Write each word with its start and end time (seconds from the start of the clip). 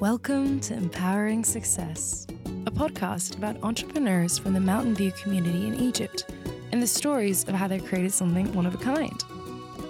Welcome 0.00 0.58
to 0.60 0.74
Empowering 0.74 1.44
Success, 1.44 2.26
a 2.66 2.70
podcast 2.70 3.38
about 3.38 3.62
entrepreneurs 3.62 4.36
from 4.36 4.52
the 4.52 4.60
Mountain 4.60 4.96
View 4.96 5.12
community 5.12 5.68
in 5.68 5.76
Egypt 5.76 6.26
and 6.72 6.82
the 6.82 6.86
stories 6.86 7.44
of 7.44 7.54
how 7.54 7.68
they 7.68 7.78
created 7.78 8.12
something 8.12 8.52
one 8.54 8.66
of 8.66 8.74
a 8.74 8.78
kind. 8.78 9.22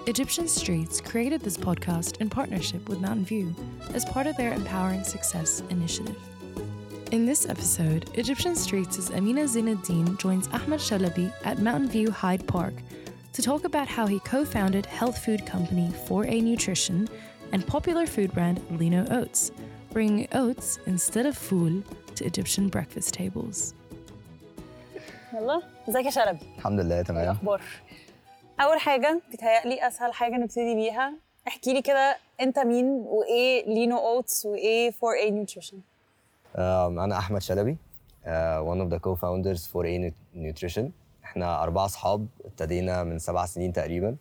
Egyptian 0.05 0.47
Streets 0.47 1.01
created 1.01 1.41
this 1.41 1.57
podcast 1.57 2.21
in 2.21 2.29
partnership 2.29 2.87
with 2.87 3.01
Mountain 3.01 3.25
View 3.25 3.55
as 3.95 4.05
part 4.05 4.27
of 4.27 4.37
their 4.37 4.53
Empowering 4.53 5.03
Success 5.03 5.63
initiative. 5.71 6.15
In 7.11 7.25
this 7.25 7.49
episode, 7.49 8.07
Egyptian 8.13 8.55
Streets' 8.55 9.09
Amina 9.09 9.45
Zainuddin 9.45 10.19
joins 10.19 10.47
Ahmed 10.49 10.79
Shalabi 10.79 11.33
at 11.43 11.59
Mountain 11.59 11.89
View 11.89 12.11
Hyde 12.11 12.47
Park 12.47 12.75
to 13.33 13.41
talk 13.41 13.63
about 13.63 13.87
how 13.87 14.05
he 14.05 14.19
co 14.19 14.45
founded 14.45 14.85
health 14.85 15.25
food 15.25 15.47
company 15.47 15.91
4A 16.07 16.43
Nutrition 16.43 17.09
and 17.51 17.65
popular 17.65 18.05
food 18.05 18.31
brand 18.33 18.63
Lino 18.71 19.07
Oats, 19.09 19.51
bringing 19.95 20.27
oats 20.41 20.67
instead 20.93 21.25
of 21.31 21.35
فول 21.47 21.73
to 22.15 22.21
Egyptian 22.31 22.65
breakfast 22.75 23.13
tables. 23.13 23.73
يلا 25.33 25.61
ازيك 25.89 26.05
يا 26.05 26.09
شلبي؟ 26.11 26.39
الحمد 26.57 26.79
لله 26.79 26.95
إيه 26.95 27.01
تمام 27.01 27.23
الأخبار؟ 27.23 27.61
أول 28.59 28.79
حاجة 28.79 29.21
بتهيألي 29.33 29.87
أسهل 29.87 30.13
حاجة 30.13 30.35
نبتدي 30.35 30.75
بيها. 30.75 31.13
احكي 31.47 31.73
لي 31.73 31.81
كده 31.81 32.17
أنت 32.41 32.59
مين؟ 32.59 32.85
وإيه 32.85 33.65
Lino 33.65 33.97
Oats 33.97 34.45
وإيه 34.45 34.91
4A 34.91 35.31
Nutrition 35.31 35.77
um, 35.77 36.59
أنا 36.59 37.17
أحمد 37.17 37.41
شلبي 37.41 37.77
uh, 38.25 38.27
one 38.61 38.79
of 38.85 38.89
the 38.95 38.99
co-founders 38.99 39.61
4A 39.73 40.13
Nutrition. 40.35 40.83
إحنا 41.23 41.63
أربعة 41.63 41.85
أصحاب 41.85 42.27
ابتدينا 42.45 43.03
من 43.03 43.19
سبع 43.19 43.45
سنين 43.45 43.73
تقريبا. 43.73 44.15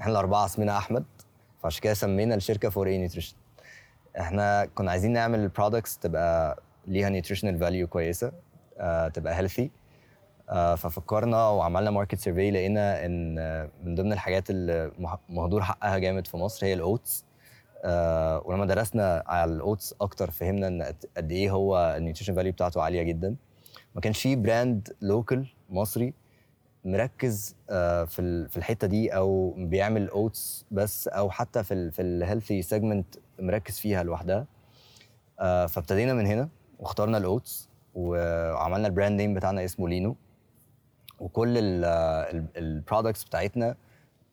إحنا 0.00 0.12
الأربعة 0.12 0.44
اسمنا 0.46 0.78
أحمد 0.78 1.04
فعشان 1.62 1.80
كده 1.82 1.94
سمينا 1.94 2.34
الشركة 2.34 2.70
4A 2.70 3.10
Nutrition. 3.12 3.39
إحنا 4.18 4.64
كنا 4.74 4.90
عايزين 4.90 5.12
نعمل 5.12 5.50
products 5.60 5.98
تبقى 6.00 6.62
ليها 6.86 7.20
nutritional 7.22 7.60
value 7.62 7.84
كويسة 7.88 8.28
uh, 8.30 9.12
تبقى 9.12 9.48
healthy. 9.48 9.68
uh, 10.48 10.52
ففكرنا 10.74 11.48
وعملنا 11.48 11.90
market 11.90 12.18
survey 12.18 12.50
لقينا 12.50 13.06
إن 13.06 13.34
من 13.84 13.94
ضمن 13.94 14.12
الحاجات 14.12 14.50
اللي 14.50 14.92
مه- 14.98 15.18
مهدور 15.28 15.62
حقها 15.62 15.98
جامد 15.98 16.26
في 16.26 16.36
مصر 16.36 16.66
هي 16.66 16.72
ال 16.74 16.84
oats 16.84 17.24
آه 17.84 18.42
ولما 18.44 18.66
درسنا 18.66 19.22
على 19.26 19.52
ال 19.52 19.60
oats 19.60 19.94
أكتر 20.00 20.30
فهمنا 20.30 20.68
إن 20.68 20.82
قد- 21.16 21.32
إيه 21.32 21.50
هو 21.50 21.94
ال 21.96 22.00
nutrition 22.00 22.34
value 22.34 22.52
بتاعته 22.52 22.82
عالية 22.82 23.02
جدا. 23.02 23.36
ما 23.94 24.00
كانش 24.00 24.22
فيه 24.22 24.36
brand 24.36 24.96
local 25.00 25.46
مصري 25.70 26.14
مركز 26.84 27.56
آه 27.70 28.04
في 28.04 28.48
في 28.48 28.56
الحتة 28.56 28.86
دي 28.86 29.10
أو 29.16 29.54
بيعمل 29.58 30.08
oats 30.08 30.66
بس 30.70 31.08
أو 31.08 31.30
حتى 31.30 31.62
في 31.64 31.90
في 31.90 32.02
ال 32.02 32.10
healthy 32.10 32.62
segment 32.62 33.14
مركز 33.40 33.78
فيها 33.78 34.02
لوحدها. 34.02 34.46
آه 35.40 35.66
فابتدينا 35.66 36.14
من 36.14 36.26
هنا 36.26 36.48
واخترنا 36.78 37.18
ال 37.18 37.28
oats 37.28 37.68
وعملنا 37.94 38.88
ال 38.88 38.93
brand 38.93 39.20
name 39.20 39.34
بتاعنا 39.34 39.64
اسمه 39.64 39.88
لينو. 39.88 40.16
وكل 41.20 41.54
ال 42.56 42.64
products 42.64 43.24
بتاعتنا 43.24 43.76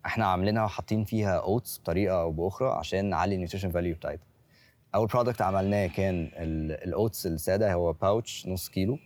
إحنا 0.05 0.25
عاملينها 0.25 0.63
وحاطين 0.63 1.03
فيها 1.03 1.38
oats 1.38 1.80
بطريقة 1.80 2.22
أو 2.22 2.31
بأخرى 2.31 2.69
عشان 2.69 3.05
نعلي 3.05 3.33
ال 3.36 3.39
nutrition 3.39 3.72
value 3.72 3.95
بتاعتها. 3.95 4.25
أول 4.95 5.08
product 5.08 5.42
عملناه 5.41 5.88
كان 5.88 6.31
ال 6.84 6.92
oats 6.92 7.28
السادة 7.28 7.73
هو 7.73 7.94
pouch 7.94 8.48
نص 8.47 8.69
كيلو. 8.69 9.00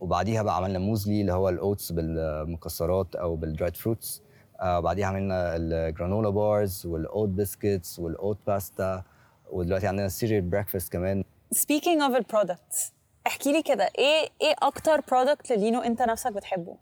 وبعديها 0.00 0.42
بقى 0.42 0.56
عملنا 0.56 0.78
muesli 0.78 1.20
اللي 1.20 1.32
هو 1.32 1.48
ال 1.48 1.57
oats 1.57 1.92
بالمكسرات 1.92 3.16
أو 3.16 3.36
بال 3.36 3.47
dried 3.47 3.76
fruits 3.76 4.22
آه 4.60 4.80
بعديها 4.80 5.06
عملنا 5.06 5.56
ال 5.56 5.65
granola 5.65 6.30
bars 6.30 6.86
وال 6.86 7.03
oat 7.03 7.28
biscuits 7.28 7.98
وال 7.98 8.14
oat 8.14 8.38
pasta 8.46 9.02
ودلوقتي 9.50 9.86
عندنا 9.86 10.06
ال 10.06 10.11
cereal 10.11 10.42
breakfast 10.42 10.92
كمان. 10.92 11.24
speaking 11.50 12.02
of 12.02 12.16
ال 12.16 12.24
products 12.24 12.92
احكي 13.26 13.52
لي 13.52 13.62
كده 13.62 13.84
إيه 13.98 14.28
إيه 14.42 14.54
أكتر 14.62 15.00
product 15.10 15.52
للينو 15.52 15.80
انت 15.80 16.02
نفسك 16.02 16.32
بتحبه؟ 16.32 16.76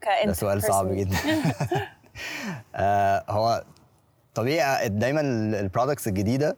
كانت 0.00 0.26
ده 0.26 0.32
سؤال 0.32 0.62
صعب. 0.62 0.92
جدا. 0.92 1.16
آه 2.74 3.24
هو 3.28 3.64
طبيعي 4.34 4.88
دايما 4.88 5.20
ال 5.60 5.65
products 5.65 6.08
الجديدة 6.08 6.56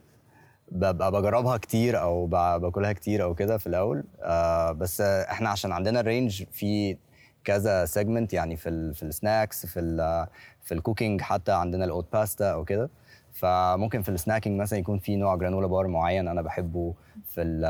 ببقى 0.71 1.11
بجربها 1.11 1.57
كتير 1.57 2.01
أو 2.01 2.27
باكلها 2.27 2.93
كتير 2.93 3.23
أو 3.23 3.35
كده 3.35 3.57
في 3.57 3.67
الأول. 3.67 4.03
آه 4.21 4.71
بس 4.71 5.01
إحنا 5.01 5.49
عشان 5.49 5.71
عندنا 5.71 5.99
ال 5.99 6.06
range 6.06 6.43
في 6.51 6.97
كذا 7.43 7.85
segment 7.85 8.33
يعني 8.33 8.55
في 8.55 8.69
ال 8.69 8.93
في 8.95 9.03
ال 9.03 9.12
snacks 9.12 9.65
في 9.65 9.79
ال 9.79 10.27
في 10.61 10.73
ال 10.73 10.79
cooking 10.79 11.21
حتى 11.21 11.51
عندنا 11.51 11.85
ال 11.85 11.91
oat 11.91 12.07
pasta 12.13 12.51
أو 12.51 12.65
كده. 12.65 12.89
فممكن 13.33 14.01
في 14.01 14.09
ال 14.09 14.15
snacking 14.15 14.61
مثلا 14.61 14.79
يكون 14.79 14.99
في 14.99 15.15
نوع 15.15 15.35
granola 15.35 15.67
bar 15.67 15.87
معين 15.87 16.27
أنا 16.27 16.41
بحبه 16.41 16.93
في 17.27 17.41
ال 17.41 17.61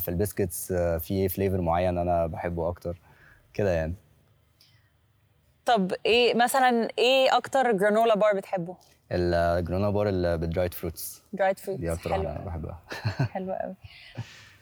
في 0.00 0.08
ال 0.08 0.15
biscuits 0.15 0.72
في 0.72 1.28
flavor 1.28 1.60
معين 1.60 1.98
أنا 1.98 2.26
بحبه 2.26 2.68
أكتر. 2.68 2.96
كده 3.54 3.70
يعني. 3.72 3.94
طب 5.66 5.92
إيه 6.06 6.34
مثلا 6.34 6.88
إيه 6.98 7.36
أكتر 7.36 7.72
granola 7.72 8.14
bar 8.14 8.34
بتحبه؟ 8.36 8.76
ال 9.12 9.22
granola 9.22 9.90
bar 9.90 10.08
اللي 10.08 10.38
بال 10.38 10.48
dried 10.48 10.74
fruits 10.74 11.22
dried 11.32 11.58
fruit 11.58 11.78
دي 11.80 11.92
أكتر 11.92 12.14
أوي. 12.14 12.26
بحبها. 12.46 12.78
حلو 13.34 13.52
قوي 13.52 13.74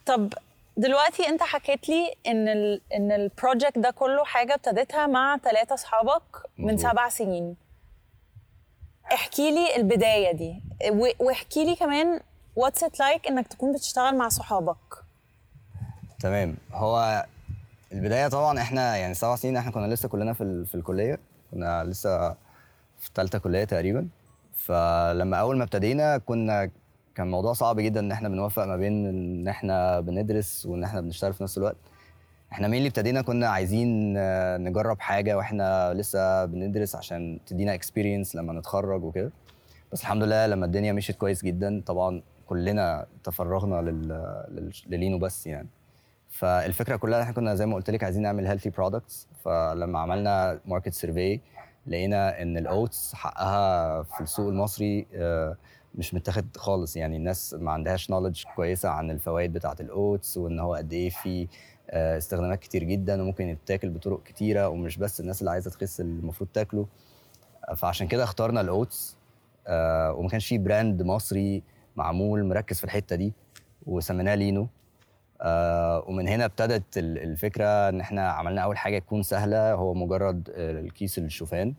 طب 0.06 0.32
دلوقتي 0.78 1.28
انت 1.28 1.42
حكيت 1.42 1.88
لي 1.88 2.14
ان 2.26 2.48
ال 2.48 2.80
ان 2.94 3.12
ال 3.12 3.20
project 3.21 3.78
ده 3.78 3.90
كله 3.90 4.24
حاجة 4.24 4.54
ابتديتها 4.54 5.06
مع 5.06 5.36
ثلاثة 5.38 5.74
اصحابك 5.74 6.22
من. 6.58 6.78
سبع 6.78 7.08
سنين. 7.08 7.56
احكي 9.12 9.50
لي 9.50 9.76
البداية 9.76 10.32
دي 10.32 10.62
و- 10.90 11.24
واحكي 11.24 11.64
لي 11.64 11.76
كمان 11.76 12.20
what's 12.56 12.84
it 12.84 13.00
like 13.00 13.26
انك 13.28 13.46
تكون 13.46 13.72
بتشتغل 13.74 14.16
مع 14.16 14.28
صحابك. 14.28 14.76
تمام. 16.20 16.56
هو 16.72 17.26
البداية 17.92 18.28
طبعا 18.28 18.58
إحنا 18.60 18.96
يعني 18.96 19.14
سبع 19.14 19.36
سنين 19.36 19.56
إحنا 19.56 19.70
كنا 19.70 19.94
لسه 19.94 20.08
كلنا 20.08 20.32
في 20.32 20.40
ال- 20.40 20.66
في 20.66 20.74
الكلية. 20.74 21.18
كنا 21.50 21.84
لسه 21.84 22.30
في 23.00 23.10
ثالثه 23.14 23.38
كلية 23.38 23.64
تقريبا. 23.64 24.08
فلما 24.56 25.36
أول 25.36 25.56
ما 25.58 25.64
ابتدينا 25.64 26.18
كنا 26.18 26.70
كان 27.18 27.30
موضوع 27.30 27.52
صعب 27.52 27.80
جدا 27.80 28.00
إن 28.00 28.12
إحنا 28.12 28.28
بنوفق 28.28 28.64
ما 28.64 28.76
بين 28.76 29.06
إن 29.06 29.48
إحنا 29.48 30.00
بندرس 30.00 30.66
وإن 30.66 30.84
إحنا 30.84 31.00
بنشتغل 31.00 31.32
في 31.32 31.42
نفس 31.42 31.58
الوقت. 31.58 31.76
إحنا 32.52 32.68
مين 32.68 32.78
اللي 32.78 32.88
ابتدينا؟ 32.88 33.22
كنا 33.22 33.48
عايزين 33.48 34.14
آه، 34.18 34.56
نجرب 34.56 35.00
حاجة 35.00 35.36
وإحنا 35.36 35.94
لسه 35.94 36.44
بندرس 36.44 36.96
عشان 36.96 37.38
تدينا 37.46 37.74
experience 37.74 38.36
لما 38.36 38.52
نتخرج 38.52 39.04
وكده. 39.04 39.30
بس 39.92 40.00
الحمد 40.00 40.22
لله 40.22 40.46
لما 40.46 40.66
الدنيا 40.66 40.92
مشيت 40.92 41.16
كويس 41.16 41.44
جدا 41.44 41.82
طبعا 41.86 42.22
كلنا 42.46 43.06
تفرغنا 43.24 43.90
لل... 43.90 44.08
لل... 44.48 44.72
للينو 44.88 45.18
بس 45.18 45.46
يعني. 45.46 45.68
فالفكرة 46.28 46.96
كلها 46.96 47.22
إحنا 47.22 47.34
كنا 47.34 47.54
زي 47.54 47.66
ما 47.66 47.74
قلت 47.74 47.90
لك 47.90 48.04
عايزين 48.04 48.22
نعمل 48.22 48.46
healthy 48.46 48.70
products 48.70 49.28
فلما 49.44 49.98
عملنا 49.98 50.60
market 50.66 50.92
survey 50.92 51.40
لقينا 51.86 52.42
إن 52.42 52.58
ال 52.58 52.69
oats 52.69 53.14
حقها 53.14 54.02
في 54.02 54.20
السوق 54.20 54.48
المصري 54.48 55.06
آه، 55.14 55.56
مش 55.98 56.14
متاخد 56.14 56.56
خالص 56.56 56.96
يعني 56.96 57.16
الناس 57.16 57.54
ما 57.54 57.70
عندهاش 57.72 58.10
knowledge 58.10 58.42
كويسة 58.56 58.88
عن 58.88 59.10
الفوائد 59.10 59.52
بتاعة 59.52 59.76
ال 59.80 59.91
oats 59.91 60.36
وإن 60.36 60.60
هو 60.60 60.74
قد 60.74 60.92
إيه 60.92 61.10
فيه 61.10 61.46
آه، 61.90 62.18
استخدامات 62.18 62.58
كتير 62.60 62.84
جدا 62.84 63.22
وممكن 63.22 63.48
يتاكل 63.48 63.90
بطرق 63.90 64.22
كتيرة 64.22 64.68
ومش 64.68 64.96
بس 64.96 65.20
الناس 65.20 65.40
اللي 65.40 65.50
عايزة 65.50 65.70
تخس 65.70 66.00
المفروض 66.00 66.48
تاكله. 66.54 66.86
فعشان 67.76 68.06
كده 68.08 68.24
اخترنا 68.24 68.60
ال 68.60 68.71
oats 68.71 69.16
آه، 69.66 70.12
وما 70.12 70.28
كانش 70.28 70.46
فيه 70.46 70.58
brand 70.58 71.02
مصري 71.02 71.62
معمول 71.96 72.44
مركز 72.44 72.78
في 72.78 72.84
الحتة 72.84 73.16
دي 73.16 73.32
وسميناه 73.86 74.34
لينو. 74.34 74.68
آه، 75.42 76.04
ومن 76.08 76.28
هنا 76.28 76.44
ابتدت 76.44 76.98
ال- 76.98 77.18
الفكرة 77.18 77.88
إن 77.88 78.00
إحنا 78.00 78.28
عملنا 78.28 78.60
أول 78.60 78.78
حاجة 78.78 78.98
تكون 78.98 79.22
سهلة 79.22 79.72
هو 79.72 79.94
مجرد 79.94 80.48
الكيس 80.56 81.18
الشوفان. 81.18 81.74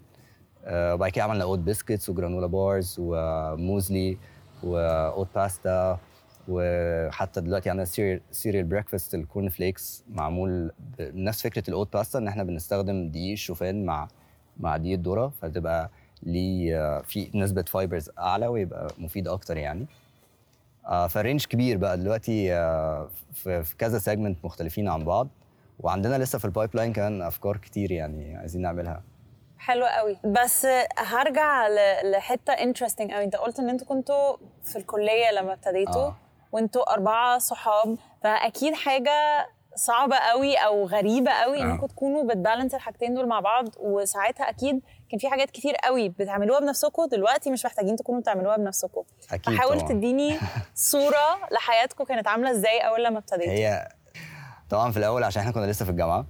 وبعد 0.69 1.11
كده 1.11 1.23
عملنا 1.23 1.43
oat 1.43 1.59
biscuits 1.59 2.09
و 2.09 2.14
granola 2.14 2.47
bars 2.47 2.95
و 2.99 3.16
muesli 3.16 4.17
و 4.63 4.79
oat 4.79 5.27
pasta 5.35 5.99
وحتى 6.47 7.41
دلوقتي 7.41 7.69
عندنا 7.69 7.85
cereal 8.31 8.63
breakfast 8.63 9.15
ال 9.15 9.22
corn 9.22 9.49
flakes 9.49 10.03
معمول 10.09 10.71
بنفس 10.99 11.41
فكرة 11.43 11.69
ال 11.69 11.75
oat 11.75 11.93
pasta 11.93 12.19
إن 12.19 12.27
إحنا 12.27 12.43
بنستخدم 12.43 13.09
دقيق 13.09 13.31
الشوفان 13.31 13.85
مع 13.85 14.07
مع 14.59 14.77
دقيق 14.77 14.97
الذرة 14.97 15.33
فتبقى 15.41 15.89
ليه 16.23 16.79
آه، 16.81 17.01
في 17.01 17.29
نسبة 17.35 17.61
fibers 17.61 18.09
أعلى 18.19 18.47
ويبقى 18.47 18.87
مفيد 18.97 19.27
أكتر 19.27 19.57
يعني. 19.57 19.85
آه، 20.85 21.07
فال 21.07 21.18
range 21.18 21.45
كبير 21.45 21.77
بقى 21.77 21.97
دلوقتي 21.97 22.53
آه، 22.53 23.09
في 23.33 23.75
كذا 23.77 23.97
segment 23.99 24.45
مختلفين 24.45 24.87
عن 24.87 25.03
بعض 25.03 25.27
وعندنا 25.79 26.17
لسه 26.23 26.39
في 26.39 26.45
ال 26.45 26.69
pipeline 26.75 26.93
كمان 26.93 27.21
أفكار 27.21 27.57
كتير 27.57 27.91
يعني 27.91 28.35
عايزين 28.35 28.61
نعملها. 28.61 29.01
حلو 29.59 29.85
قوي. 29.85 30.17
بس 30.23 30.67
هرجع 30.97 31.67
ل- 31.67 32.11
لحتة 32.11 32.53
interesting 32.53 33.11
قوي. 33.13 33.23
انت 33.23 33.35
قلت 33.35 33.59
ان 33.59 33.69
أنتوا 33.69 33.87
كنتوا 33.87 34.37
في 34.63 34.75
الكلية 34.75 35.31
لما 35.31 35.53
ابتديتوا 35.53 36.05
آه. 36.05 36.15
وانتوا 36.51 36.93
أربعة 36.93 37.37
صحاب 37.39 37.97
فأكيد 38.23 38.73
حاجة 38.73 39.47
صعبة 39.75 40.15
قوي 40.15 40.55
أو 40.55 40.85
غريبة 40.85 41.31
قوي 41.31 41.57
آه. 41.61 41.63
انكم 41.63 41.85
تكونوا 41.87 42.23
بت 42.23 42.35
balance 42.35 42.75
الحاجتين 42.75 43.13
دول 43.13 43.27
مع 43.27 43.39
بعض. 43.39 43.65
وساعتها 43.79 44.49
أكيد 44.49 44.81
كان 45.11 45.19
في 45.19 45.29
حاجات 45.29 45.51
كتير 45.51 45.75
قوي 45.75 46.09
بتعملوها 46.09 46.59
بنفسكم. 46.59 47.05
دلوقتي 47.05 47.51
مش 47.51 47.65
محتاجين 47.65 47.95
تكونوا 47.95 48.21
بتعملوها 48.21 48.57
بنفسكم. 48.57 49.03
أكيد 49.31 49.55
فحاول 49.55 49.77
طبعا. 49.79 49.89
تديني 49.89 50.39
صورة 50.75 51.39
لحياتكم 51.51 52.03
كانت 52.03 52.27
عاملة 52.27 52.51
إزاي 52.51 52.79
أول 52.79 53.03
لما 53.03 53.19
ابتديتوا؟ 53.19 53.53
هي 53.53 53.87
طبعا 54.69 54.91
في 54.91 54.97
الأول 54.97 55.23
عشان 55.23 55.39
إحنا 55.41 55.53
كنا 55.53 55.65
لسه 55.71 55.85
في 55.85 55.91
الجامعة. 55.91 56.25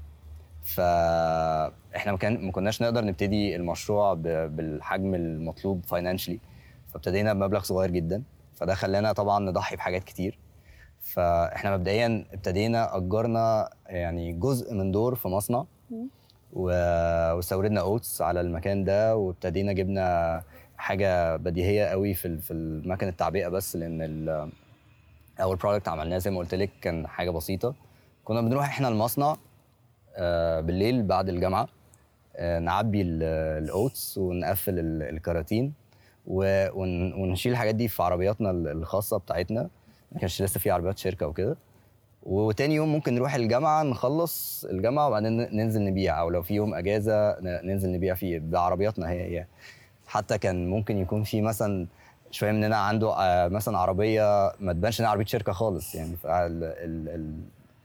فاحنا 0.76 2.12
ما 2.12 2.18
كان 2.18 2.46
ما 2.46 2.52
كناش 2.52 2.82
نقدر 2.82 3.06
نبتدي 3.06 3.56
المشروع 3.56 4.14
ب- 4.14 4.56
بالحجم 4.56 5.16
المطلوب 5.16 5.86
financially 5.86 6.40
فابتدينا 6.88 7.34
بمبلغ 7.34 7.62
صغير 7.64 7.92
جدا. 7.92 8.24
فده 8.54 8.76
خلانا 8.76 9.14
طبعا 9.14 9.40
نضحي 9.40 9.76
بحاجات 9.76 10.04
كتير. 10.04 10.38
فاحنا 11.02 11.78
مبدئيا 11.78 12.26
ابتدينا 12.34 12.98
أجرنا 12.98 13.70
يعني 13.86 14.34
جزء 14.34 14.74
من 14.74 14.92
دور 14.92 15.16
في 15.16 15.28
مصنع. 15.28 15.66
واستوردنا 16.54 17.82
oats 17.82 18.22
على 18.22 18.42
المكان 18.42 18.84
ده 18.84 19.16
وابتدينا 19.18 19.74
جبنا 19.74 20.42
حاجة 20.78 21.36
بديهية 21.36 21.86
قوي 21.86 22.14
في 22.14 22.38
في 22.38 22.52
المكن 22.54 23.08
التعبئة 23.08 23.48
بس 23.48 23.76
لأن 23.76 24.50
أول 25.42 25.56
product 25.58 25.88
عملناه 25.88 26.18
زي 26.18 26.32
ما 26.32 26.38
قلت 26.40 26.56
لك 26.56 26.70
كان 26.82 27.08
حاجة 27.08 27.30
بسيطة. 27.30 27.76
كنا 28.24 28.42
بنروح 28.42 28.66
إحنا 28.66 28.88
المصنع 28.88 29.36
بالليل 30.62 31.04
بعد 31.04 31.30
الجامعة 31.30 31.68
آه، 32.36 32.60
نعبي 32.60 33.02
ال- 33.02 33.24
ال 33.64 33.75
oats 33.75 34.18
ونقفل 34.18 34.80
ال- 34.80 35.04
الكراتين 35.16 35.74
ونشيل 36.28 37.52
الحاجات 37.52 37.76
دي 37.76 37.88
في 37.88 38.04
عربياتنا 38.04 38.52
ال- 38.52 38.68
الخاصة 38.68 39.18
بتاعتنا. 39.18 39.70
ما 40.12 40.20
كانش 40.20 40.42
لسه 40.42 40.60
في 40.60 40.72
عربيات 40.72 40.98
شركة 40.98 41.28
وكده. 41.28 41.58
وتاني 42.24 42.76
يوم 42.76 42.92
ممكن 42.92 43.16
نروح 43.16 43.36
الجامعة 43.36 43.84
نخلص 43.84 44.66
الجامعة 44.66 45.08
وبعدين 45.08 45.38
ننزل 45.38 45.84
نبيع. 45.84 46.20
أو 46.22 46.30
لو 46.30 46.42
في 46.42 46.54
يوم 46.54 46.74
أجازة 46.74 47.40
ننزل 47.42 47.92
نبيع 47.92 48.14
فيه. 48.14 48.40
بعربياتنا 48.40 49.10
هي 49.10 49.22
هي. 49.40 49.46
حتى 50.08 50.38
كان 50.38 50.68
ممكن 50.70 50.98
يكون 50.98 51.24
في 51.24 51.42
مثلا 51.42 51.88
شوية 52.32 52.52
مننا 52.52 52.78
عنده 52.78 53.14
آه، 53.14 53.48
مثلا 53.48 53.78
عربية 53.78 54.52
ما 54.60 54.74
تبانش 54.74 55.00
إنها 55.00 55.10
عربية 55.12 55.26
شركة 55.26 55.52
خالص. 55.52 55.96
يعني 55.96 56.16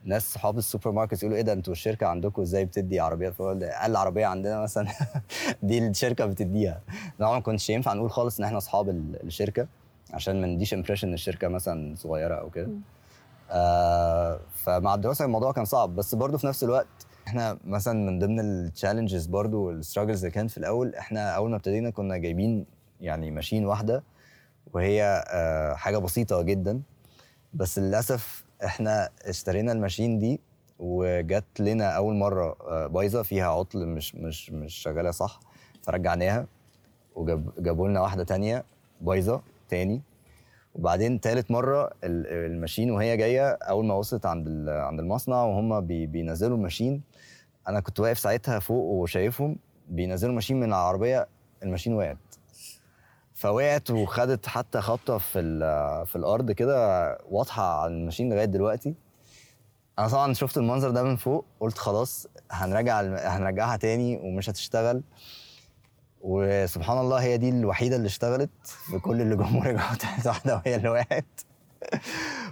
الناس 0.04 0.32
صحاب 0.34 0.58
السوبر 0.58 0.92
ماركت 0.92 1.18
يقولوا 1.22 1.36
إيه 1.36 1.42
ده 1.42 1.52
أنتوا 1.52 1.72
الشركة 1.72 2.06
عندكم 2.06 2.42
إزاي 2.42 2.64
بتدي 2.64 3.00
عربيات؟ 3.00 3.34
فقول 3.34 3.58
ده 3.58 3.80
أقل 3.82 3.96
عربية 3.96 4.26
عندنا 4.26 4.60
مثلا 4.60 4.86
دي 5.62 5.78
الشركة 5.88 6.26
بتديها. 6.26 6.80
طبعا 7.18 7.34
ما 7.34 7.40
كنتش 7.40 7.70
ينفع 7.70 7.92
نقول 7.92 8.10
خالص 8.10 8.38
إن 8.38 8.44
إحنا 8.44 8.58
أصحاب 8.58 8.88
ال- 8.88 9.22
الشركة 9.26 9.66
عشان 10.12 10.40
ما 10.40 10.46
نديش 10.46 10.74
impression 10.74 11.08
إن 11.08 11.14
الشركة 11.14 11.48
مثلا 11.48 11.94
صغيرة 11.96 12.34
أو 12.34 12.50
كده. 12.50 12.68
آه 13.50 14.40
فمع 14.54 14.94
الدراسة 14.94 15.24
الموضوع 15.24 15.52
كان 15.52 15.64
صعب. 15.64 15.96
بس 15.96 16.14
برضه 16.14 16.38
في 16.38 16.46
نفس 16.46 16.64
الوقت 16.64 16.86
إحنا 17.26 17.58
مثلا 17.64 17.94
من 18.10 18.18
ضمن 18.18 18.40
ال 18.40 18.48
challenges 18.48 19.26
برضه 19.26 19.58
وال 19.58 19.70
struggles 19.70 20.24
اللي 20.24 20.34
كانت 20.34 20.50
في 20.50 20.58
الأول 20.58 20.94
إحنا 20.94 21.30
أول 21.30 21.50
ما 21.50 21.56
ابتدينا 21.56 21.90
كنا 21.90 22.16
جايبين 22.16 22.66
يعني 23.00 23.30
ماشين 23.30 23.64
واحدة 23.66 24.02
وهي 24.72 25.24
آه 25.28 25.74
حاجة 25.74 25.98
بسيطة 25.98 26.42
جدا. 26.42 26.80
بس 27.54 27.78
للأسف 27.78 28.43
إحنا 28.64 29.08
اشترينا 29.22 29.72
الماشين 29.72 30.18
دي 30.18 30.40
وجت 30.78 31.60
لنا 31.60 31.90
أول 31.90 32.14
مرة 32.14 32.56
آه، 32.68 32.86
بايظة 32.86 33.22
فيها 33.22 33.46
عطل 33.46 33.86
مش 33.86 34.14
مش 34.14 34.50
مش 34.50 34.74
شغالة 34.74 35.10
صح 35.10 35.40
فرجعناها 35.82 36.46
وجابوا 37.16 37.88
لنا 37.88 38.00
واحدة 38.00 38.24
تانية 38.24 38.64
بايظة 39.00 39.42
تاني. 39.68 40.02
وبعدين 40.74 41.20
تالت 41.20 41.50
مرة 41.50 41.84
ال- 42.04 42.26
الماشين 42.52 42.90
وهي 42.90 43.16
جاية 43.16 43.50
أول 43.52 43.84
ما 43.86 43.94
وصلت 43.94 44.26
عند 44.26 44.68
عند 44.68 45.00
المصنع 45.00 45.44
وهم 45.44 45.80
بي 45.86 46.06
بينزلوا 46.06 46.56
الماشين. 46.56 47.02
أنا 47.68 47.80
كنت 47.80 48.00
واقف 48.00 48.18
ساعتها 48.18 48.58
فوق 48.58 48.84
وشايفهم 48.84 49.56
بينزلوا 49.88 50.30
الماشين 50.30 50.60
من 50.60 50.68
العربية 50.68 51.26
الماشين 51.62 51.94
وقعت. 51.94 52.16
فوقعت 53.34 53.90
وخدت 53.90 54.46
حتى 54.46 54.80
خبطة 54.80 55.18
في 55.18 55.40
في 56.06 56.16
الأرض 56.16 56.50
كده 56.50 57.08
واضحة 57.30 57.80
على 57.82 57.92
الماشين 57.94 58.32
لغاية 58.32 58.44
دلوقتي. 58.44 58.94
أنا 59.98 60.08
طبعا 60.08 60.32
شفت 60.32 60.56
المنظر 60.56 60.90
ده 60.90 61.02
من 61.02 61.16
فوق 61.16 61.44
قلت 61.60 61.78
خلاص 61.78 62.26
هنرجع 62.50 63.00
هنرجعها 63.00 63.76
تاني 63.76 64.16
ومش 64.16 64.50
هتشتغل. 64.50 65.02
وسبحان 66.20 66.98
الله 66.98 67.16
هي 67.22 67.36
دي 67.36 67.48
الوحيدة 67.48 67.96
اللي 67.96 68.06
اشتغلت 68.06 68.50
في 68.64 68.98
كل 68.98 69.20
اللي 69.20 69.36
جم 69.36 69.56
ورجعوا 69.56 69.94
تاني 70.00 70.22
واحدة 70.26 70.54
وهي 70.56 70.76
اللي 70.76 70.88
وقعت. 70.88 71.40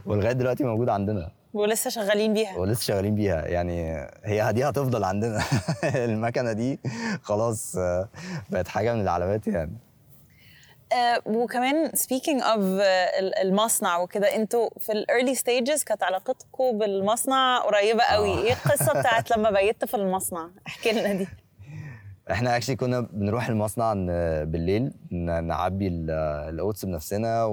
ولغاية 0.07 0.33
دلوقتي 0.33 0.65
موجوده 0.65 0.93
عندنا. 0.93 1.31
ولسه 1.55 1.91
شغالين 1.91 2.35
بيها. 2.35 2.57
ولسه 2.59 2.83
شغالين 2.83 3.15
بيها. 3.15 3.47
يعني 3.47 4.07
هي 4.25 4.53
دي 4.53 4.65
هتفضل 4.65 5.05
عندنا. 5.05 5.43
المكنة 5.85 6.53
دي 6.53 6.81
خلاص 7.23 7.77
بقت 8.51 8.69
حاجة 8.69 8.95
من 8.95 9.01
العلامات 9.01 9.47
يعني. 9.47 9.73
وكمان 11.27 11.89
speaking 11.91 12.41
of 12.41 12.59
آه، 12.59 13.19
ال- 13.19 13.35
المصنع 13.39 13.99
وكده 13.99 14.37
أنتوا 14.37 14.69
في 14.81 14.93
ال 14.93 15.00
early 15.00 15.35
stages 15.35 15.85
كانت 15.85 16.03
علاقتكم 16.03 16.79
بالمصنع 16.79 17.59
قريبة 17.59 18.03
قوي. 18.05 18.33
آه. 18.35 18.39
إيه 18.43 18.53
القصة 18.53 19.01
بتاعت 19.01 19.31
لما 19.31 19.51
بيتوا 19.51 19.85
في 19.85 19.95
المصنع؟ 19.95 20.51
احكي 20.67 20.93
لنا 20.93 21.13
دي. 21.13 21.29
إحنا 22.31 22.57
actually 22.57 22.77
كنا 22.77 23.01
بنروح 23.01 23.49
المصنع 23.49 23.93
بالليل 24.45 24.93
نعبي 25.43 25.89
ال- 25.89 26.11
ال 26.55 26.61
oats 26.61 26.85
بنفسنا 26.85 27.45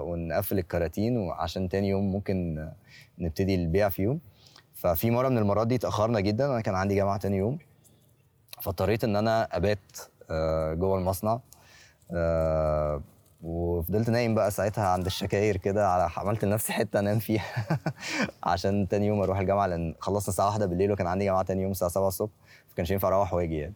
ونقفل 0.00 0.58
الكراتين 0.58 1.16
وعشان 1.18 1.68
تاني 1.68 1.88
يوم 1.88 2.12
ممكن 2.12 2.68
نبتدي 3.18 3.54
البيع 3.54 3.88
فيهم 3.88 4.20
ففي 4.74 5.10
مرة 5.10 5.28
من 5.28 5.38
المرات 5.38 5.66
دي 5.66 5.74
اتأخرنا 5.74 6.20
جدا 6.20 6.46
أنا 6.46 6.60
كان 6.60 6.74
عندي 6.74 6.94
جامعة 6.94 7.16
تاني 7.18 7.36
يوم. 7.36 7.58
فاضطريت 8.62 9.04
إن 9.04 9.16
أنا 9.16 9.48
أبات 9.56 9.78
آه، 10.30 10.74
جوه 10.74 10.98
المصنع. 10.98 11.40
آه، 12.14 13.02
وفضلت 13.42 14.10
نايم 14.10 14.34
بقى 14.34 14.50
ساعتها 14.50 14.86
عند 14.86 15.06
الشكاير 15.06 15.56
كده 15.56 15.88
على 15.88 16.10
عملت 16.16 16.44
لنفسي 16.44 16.72
حتة 16.72 16.98
أنام 16.98 17.18
فيها 17.18 17.44
عشان 18.44 18.88
تاني 18.88 19.06
يوم 19.06 19.20
أروح 19.22 19.38
الجامعة 19.38 19.66
لأن 19.66 19.94
خلصنا 20.00 20.28
الساعة 20.28 20.46
واحدة 20.46 20.66
بالليل 20.66 20.92
وكان 20.92 21.06
عندي 21.06 21.24
جامعة 21.24 21.42
تاني 21.42 21.62
يوم 21.62 21.70
الساعة 21.70 21.90
7 21.90 22.08
الصبح 22.08 22.32
فكانش 22.68 22.90
ينفع 22.90 23.08
أروح 23.08 23.34
وأجي 23.34 23.58
يعني 23.58 23.74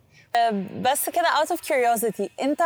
بس 0.81 1.11
كده 1.11 1.25
out 1.25 1.49
of 1.49 1.61
curiosity 1.61 2.29
أنت 2.43 2.61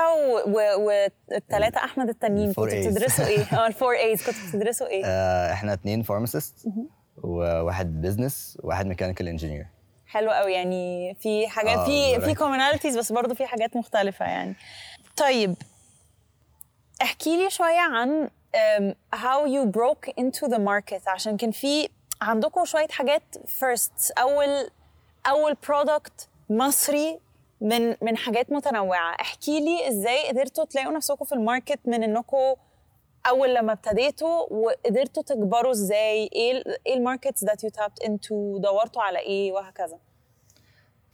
والثلاثه 0.78 1.84
أحمد 1.84 2.08
التانيين 2.08 2.48
كنتوا. 2.48 2.66
بتدرسوا 2.66 3.26
إيه؟ 3.26 3.44
آه 3.58 3.66
ال 3.66 3.72
four 3.72 3.94
A's 3.94 4.26
كنتوا 4.26 4.48
بتدرسوا 4.48 4.86
إيه؟ 4.86 5.02
آه، 5.04 5.52
إحنا 5.52 5.72
اتنين 5.72 6.02
pharmacist 6.02 6.68
وواحد 7.22 8.00
business 8.00 8.58
وواحد 8.62 8.86
mechanical 8.86 9.28
engineer 9.28 9.66
حلو 10.06 10.30
قوي 10.30 10.52
يعني 10.52 11.14
في 11.14 11.48
حاجات 11.48 11.78
آه، 11.78 11.84
في 11.84 12.20
في 12.20 12.34
right. 12.34 12.38
commonalities 12.38 12.98
بس 12.98 13.12
برضه 13.12 13.34
في 13.34 13.46
حاجات 13.46 13.76
مختلفة 13.76 14.24
يعني 14.24 14.54
طيب 15.16 15.54
احكي 17.02 17.36
لي 17.36 17.50
شوية 17.50 17.80
عن 17.80 18.30
how 19.14 19.46
you 19.46 19.66
broke 19.66 20.12
into 20.20 20.48
the 20.48 20.58
market. 20.58 21.08
عشان 21.08 21.36
كان 21.36 21.50
في 21.50 21.88
عندكم 22.22 22.64
شوية 22.64 22.88
حاجات 22.88 23.22
first 23.60 24.12
أول 24.18 24.70
أول 25.26 25.56
product 25.68 26.28
مصري 26.50 27.20
من 27.60 27.96
من 28.02 28.16
حاجات 28.16 28.52
متنوعة. 28.52 29.14
احكي 29.20 29.60
لي 29.60 29.88
إزاي 29.88 30.28
قدرتوا 30.28 30.64
تلاقوا 30.64 30.92
نفسكم 30.92 31.24
في 31.24 31.32
ال 31.32 31.39
market 31.39 31.80
من 31.84 32.02
إنكم 32.02 32.54
أول 33.28 33.54
لما 33.54 33.72
ابتديتوا 33.72 34.52
وقدرتوا 34.52 35.22
تكبروا 35.22 35.72
إزاي 35.72 36.30
إيه 36.32 36.62
إيه 36.86 36.94
ال 36.94 37.00
markets 37.00 37.44
that 37.44 37.58
you 37.66 37.70
tapped 37.80 38.06
into 38.06 38.32
دورتوا 38.58 39.02
على 39.02 39.18
إيه 39.18 39.52
وهكذا. 39.52 39.98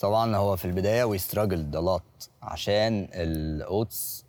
طبعا 0.00 0.37
هو 0.37 0.57
في 0.57 0.64
البداية 0.64 1.04
we 1.04 1.18
a 1.19 1.23
lot 1.75 2.28
عشان 2.42 3.09
ال 3.12 3.35
oats 3.35 4.25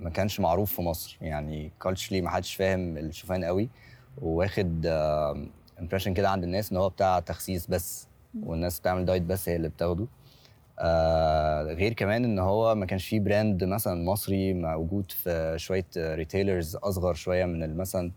ما 0.00 0.10
كانش 0.14 0.40
معروف 0.40 0.72
في 0.72 0.82
مصر. 0.82 1.18
يعني 1.20 1.72
culturally 1.84 2.12
ما 2.22 2.30
حدش 2.30 2.54
فاهم 2.54 2.98
الشوفان 2.98 3.44
قوي. 3.44 3.68
وواخد 4.22 4.86
impression 5.80 6.14
كده 6.14 6.30
عند 6.30 6.44
الناس 6.44 6.72
إن 6.72 6.76
هو 6.76 6.88
بتاع 6.88 7.20
تخسيس 7.20 7.66
بس. 7.66 8.08
والناس 8.42 8.80
بتعمل 8.80 9.04
diet 9.04 9.22
بس 9.22 9.48
هي 9.48 9.56
اللي 9.56 9.68
بتاخده. 9.68 10.06
آه 10.78 11.62
غير 11.62 11.92
كمان 11.92 12.24
إن 12.24 12.38
هو 12.38 12.74
ما 12.74 12.86
كانش 12.86 13.08
فيه 13.08 13.20
brand 13.20 13.64
مثلا 13.64 14.04
مصري 14.04 14.54
موجود 14.54 15.12
في 15.12 15.54
شوية 15.56 15.86
retailers 15.96 16.76
أصغر 16.76 17.14
شوية 17.14 17.44
من 17.44 17.76
مثلا 17.76 18.12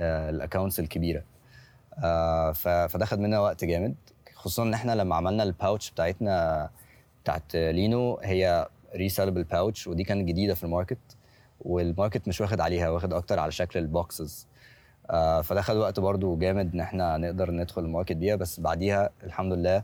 ال 0.00 0.09
accounts 0.09 0.80
الكبيرة. 0.80 1.22
آه 2.04 2.52
فده 2.86 3.04
خد 3.04 3.18
منا 3.18 3.40
وقت 3.40 3.64
جامد. 3.64 3.94
خصوصا 4.36 4.62
إن 4.62 4.74
إحنا 4.74 4.92
لما 4.92 5.16
عملنا 5.16 5.42
ال 5.42 5.50
pouch 5.50 5.90
بتاعتنا 5.90 6.68
بتاعت 7.22 7.56
لينو 7.56 8.18
هي 8.22 8.68
resealable 8.94 9.44
pouch 9.44 9.86
ودي 9.86 10.04
كانت 10.04 10.28
جديدة 10.28 10.54
في 10.54 10.64
ال 10.64 10.69
market 10.69 10.98
وال 11.60 11.77
market 11.77 12.28
مش 12.28 12.40
واخد 12.40 12.60
عليها 12.60 12.88
واخد 12.90 13.12
أكتر 13.12 13.38
على 13.38 13.52
شكل 13.52 13.78
ال 13.78 13.89
boxes 13.89 14.46
آه 15.10 15.40
فده 15.40 15.60
خد 15.62 15.76
وقت 15.76 16.00
برضو 16.00 16.36
جامد 16.36 16.74
إن 16.74 16.80
إحنا 16.80 17.16
نقدر 17.16 17.50
ندخل 17.50 17.84
ال 17.84 17.89
market 17.89 18.16
بيها 18.16 18.36
بس 18.36 18.60
بعديها 18.60 19.10
الحمد 19.24 19.52
لله 19.52 19.82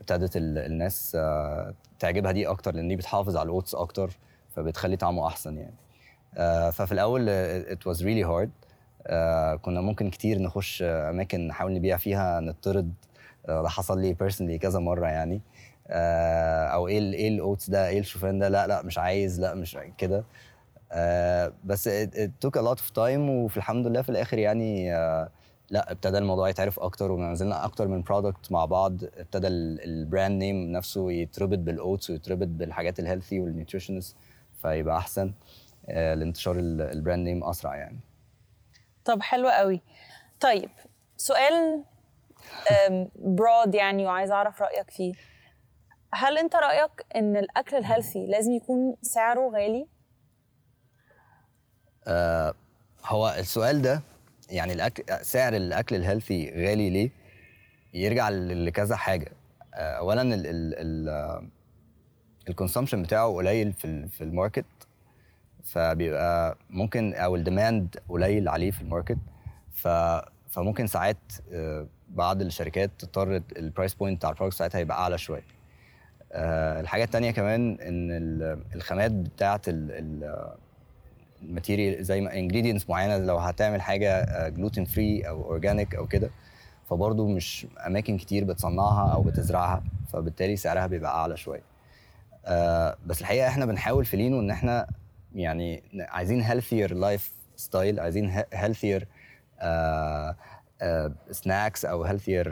ابتدت 0.00 0.36
ال- 0.36 0.58
الناس 0.58 1.12
آه 1.20 1.74
تعجبها 1.98 2.32
دي 2.32 2.46
أكتر 2.48 2.74
لأن 2.74 2.88
دي 2.88 2.96
بتحافظ 2.96 3.36
على 3.36 3.46
ال 3.46 3.52
oats 3.52 3.74
أكتر 3.74 4.10
فبتخلي 4.56 4.96
طعمه 4.96 5.26
أحسن 5.26 5.58
يعني. 5.58 5.74
آه 6.36 6.70
ففي 6.70 6.92
الأول 6.92 7.26
was 7.88 7.98
really 7.98 8.28
hard. 8.30 8.48
آه 9.06 9.54
كنا 9.56 9.80
ممكن 9.80 10.10
كتير 10.10 10.38
نخش 10.38 10.82
أماكن 10.82 11.46
نحاول 11.48 11.74
نبيع 11.74 11.96
فيها 11.96 12.40
نطرد 12.40 12.92
ده 13.48 13.68
حصل 13.68 14.00
لي 14.00 14.16
personally 14.22 14.60
كذا 14.62 14.78
مرة 14.78 15.06
يعني. 15.06 15.40
آه، 15.88 16.66
أو 16.66 16.88
إيه 16.88 16.98
إيه 17.12 17.28
ال 17.28 17.36
oats 17.36 17.70
ده 17.70 17.88
إيه 17.88 17.98
الشوفان 17.98 18.38
ده 18.38 18.48
لا 18.48 18.66
لا 18.66 18.82
مش 18.82 18.98
عايز 18.98 19.40
لا 19.40 19.54
مش 19.54 19.78
كده. 19.98 20.24
آه، 20.92 21.52
بس 21.64 21.88
it, 21.88 22.10
took 22.46 22.60
a 22.60 22.64
lot 22.64 22.78
of 22.78 22.88
time 22.96 23.28
وفي 23.28 23.56
الحمد 23.56 23.86
لله 23.86 24.02
في 24.02 24.08
الآخر 24.08 24.38
يعني 24.38 24.94
آه، 24.94 25.28
لا 25.70 25.92
ابتدى 25.92 26.18
الموضوع 26.18 26.48
يتعرف 26.48 26.80
أكتر 26.80 27.12
ونزلنا 27.12 27.64
أكتر 27.64 27.88
من 27.88 28.02
product 28.02 28.52
مع 28.52 28.64
بعض. 28.64 29.04
ابتدى 29.04 29.46
ال 29.48 29.63
brand 29.63 30.38
name 30.42 30.72
نفسه 30.72 31.12
يتربط 31.12 31.58
بال 31.58 31.75
oats 31.75 32.10
ويتربط 32.10 32.46
بالحاجات 32.48 32.98
ال 32.98 33.03
healthy 33.03 33.40
وال 33.40 33.53
nutritions 33.53 34.16
فيبقى 34.62 34.96
أحسن. 34.96 35.32
آه، 35.88 36.14
لانتشار 36.14 36.56
ال- 36.56 36.80
ال 36.80 36.87
brand 36.87 37.24
name 37.28 37.44
أسرع 37.44 37.76
يعني. 37.76 37.98
طب 39.04 39.22
حلو 39.22 39.48
قوي. 39.48 39.80
طيب 40.40 40.70
سؤال 41.16 41.82
broad 43.16 43.74
يعني 43.74 44.06
وعايزة 44.06 44.34
أعرف 44.34 44.62
رأيك 44.62 44.90
فيه. 44.90 45.14
هل 46.14 46.38
أنت 46.38 46.56
رأيك 46.56 46.90
إن 47.16 47.36
الأكل 47.36 47.76
ال 47.76 47.82
healthy 47.82 48.26
لازم 48.26 48.52
يكون 48.52 48.96
سعره 49.02 49.50
غالي؟ 49.50 49.86
آه، 52.06 52.54
هو 53.04 53.34
السؤال 53.38 53.82
ده 53.82 54.02
يعني 54.50 54.72
الأكل 54.72 55.24
سعر 55.24 55.56
الأكل 55.56 55.96
ال 55.96 56.03
healthy 56.03 56.50
غالي 56.50 56.90
ليه؟ 56.90 57.10
يرجع 57.94 58.28
لكذا 58.28 58.96
حاجة. 58.96 59.32
آه، 59.74 59.92
اولا 59.98 60.22
ال 60.22 60.32
ال 60.34 60.74
ال 60.74 61.48
ال 62.48 62.52
consumption 62.52 63.02
بتاعه 63.02 63.34
قليل 63.34 63.72
في 63.72 64.08
في 64.08 64.24
ال 64.24 64.30
market 64.30 64.64
فبيبقى 65.64 66.56
ممكن 66.70 67.14
أو 67.14 67.36
ال 67.36 67.45
demand 67.45 67.96
قليل 68.08 68.48
عليه 68.48 68.70
في 68.70 68.80
ال 68.82 68.87
market 68.87 69.18
ف 69.72 69.88
فممكن 70.54 70.86
ساعات 70.86 71.16
آه، 71.52 71.86
بعض 72.10 72.40
الشركات 72.42 72.90
تضطر 72.98 73.42
ال 73.56 73.62
price 73.62 73.94
point 73.94 74.16
بتاع 74.18 74.30
ال 74.30 74.33
product 74.33 74.56
ساعتها 74.56 74.78
يبقى 74.78 74.98
أعلى 74.98 75.18
شوية. 75.18 75.42
آه، 76.32 76.80
الحاجة 76.80 77.04
التانية 77.04 77.30
كمان 77.30 77.78
إن 77.80 78.10
ال- 78.10 78.58
الخامات 78.74 79.12
بتاعة 79.12 79.60
ال 81.42 81.49
material 81.49 82.04
زي 82.04 82.20
ما 82.20 82.34
ingredients 82.34 82.88
معينة 82.90 83.18
لو 83.18 83.36
هتعمل 83.38 83.82
حاجة 83.82 84.48
gluten 84.48 84.84
free 84.84 85.28
أو 85.28 85.44
organic 85.44 85.94
أو 85.94 86.06
كده 86.06 86.30
فبرضه 86.90 87.28
مش 87.28 87.66
أماكن 87.86 88.16
كتير 88.18 88.44
بتصنعها 88.44 89.12
أو 89.14 89.22
بتزرعها 89.22 89.82
فبالتالي 90.12 90.56
سعرها 90.56 90.86
بيبقى 90.86 91.10
أعلى 91.14 91.36
شوية. 91.36 91.62
آه، 92.46 92.96
بس 93.06 93.20
الحقيقة 93.20 93.48
إحنا 93.48 93.66
بنحاول 93.66 94.04
في 94.04 94.16
لينو 94.16 94.40
إن 94.40 94.50
إحنا 94.50 94.86
يعني 95.34 95.82
عايزين 96.00 96.44
healthier 96.44 96.92
lifestyle 96.92 98.00
عايزين 98.00 98.42
healthier 98.54 99.02
snacks 101.30 101.84
أو 101.84 102.06
healthier 102.08 102.48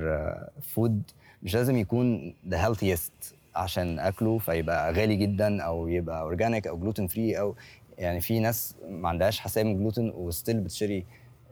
food 0.62 1.02
مش 1.42 1.54
لازم 1.54 1.76
يكون 1.76 2.34
the 2.50 2.54
healthiest 2.56 3.34
عشان 3.54 3.98
أكله 3.98 4.38
فيبقى 4.38 4.92
غالي 4.92 5.16
جدا 5.16 5.62
أو 5.62 5.88
يبقى 5.88 6.20
organic 6.20 6.66
أو 6.66 6.78
gluten 6.78 7.06
free 7.06 7.38
أو 7.38 7.54
يعني 7.98 8.20
في 8.20 8.40
ناس 8.40 8.74
ما 8.88 9.08
عندهاش 9.08 9.40
حساسيه 9.40 9.62
من 9.62 9.72
ال 9.72 9.78
gluten 9.78 10.12
و 10.14 10.22
still 10.22 10.60
بتشتري 10.60 11.04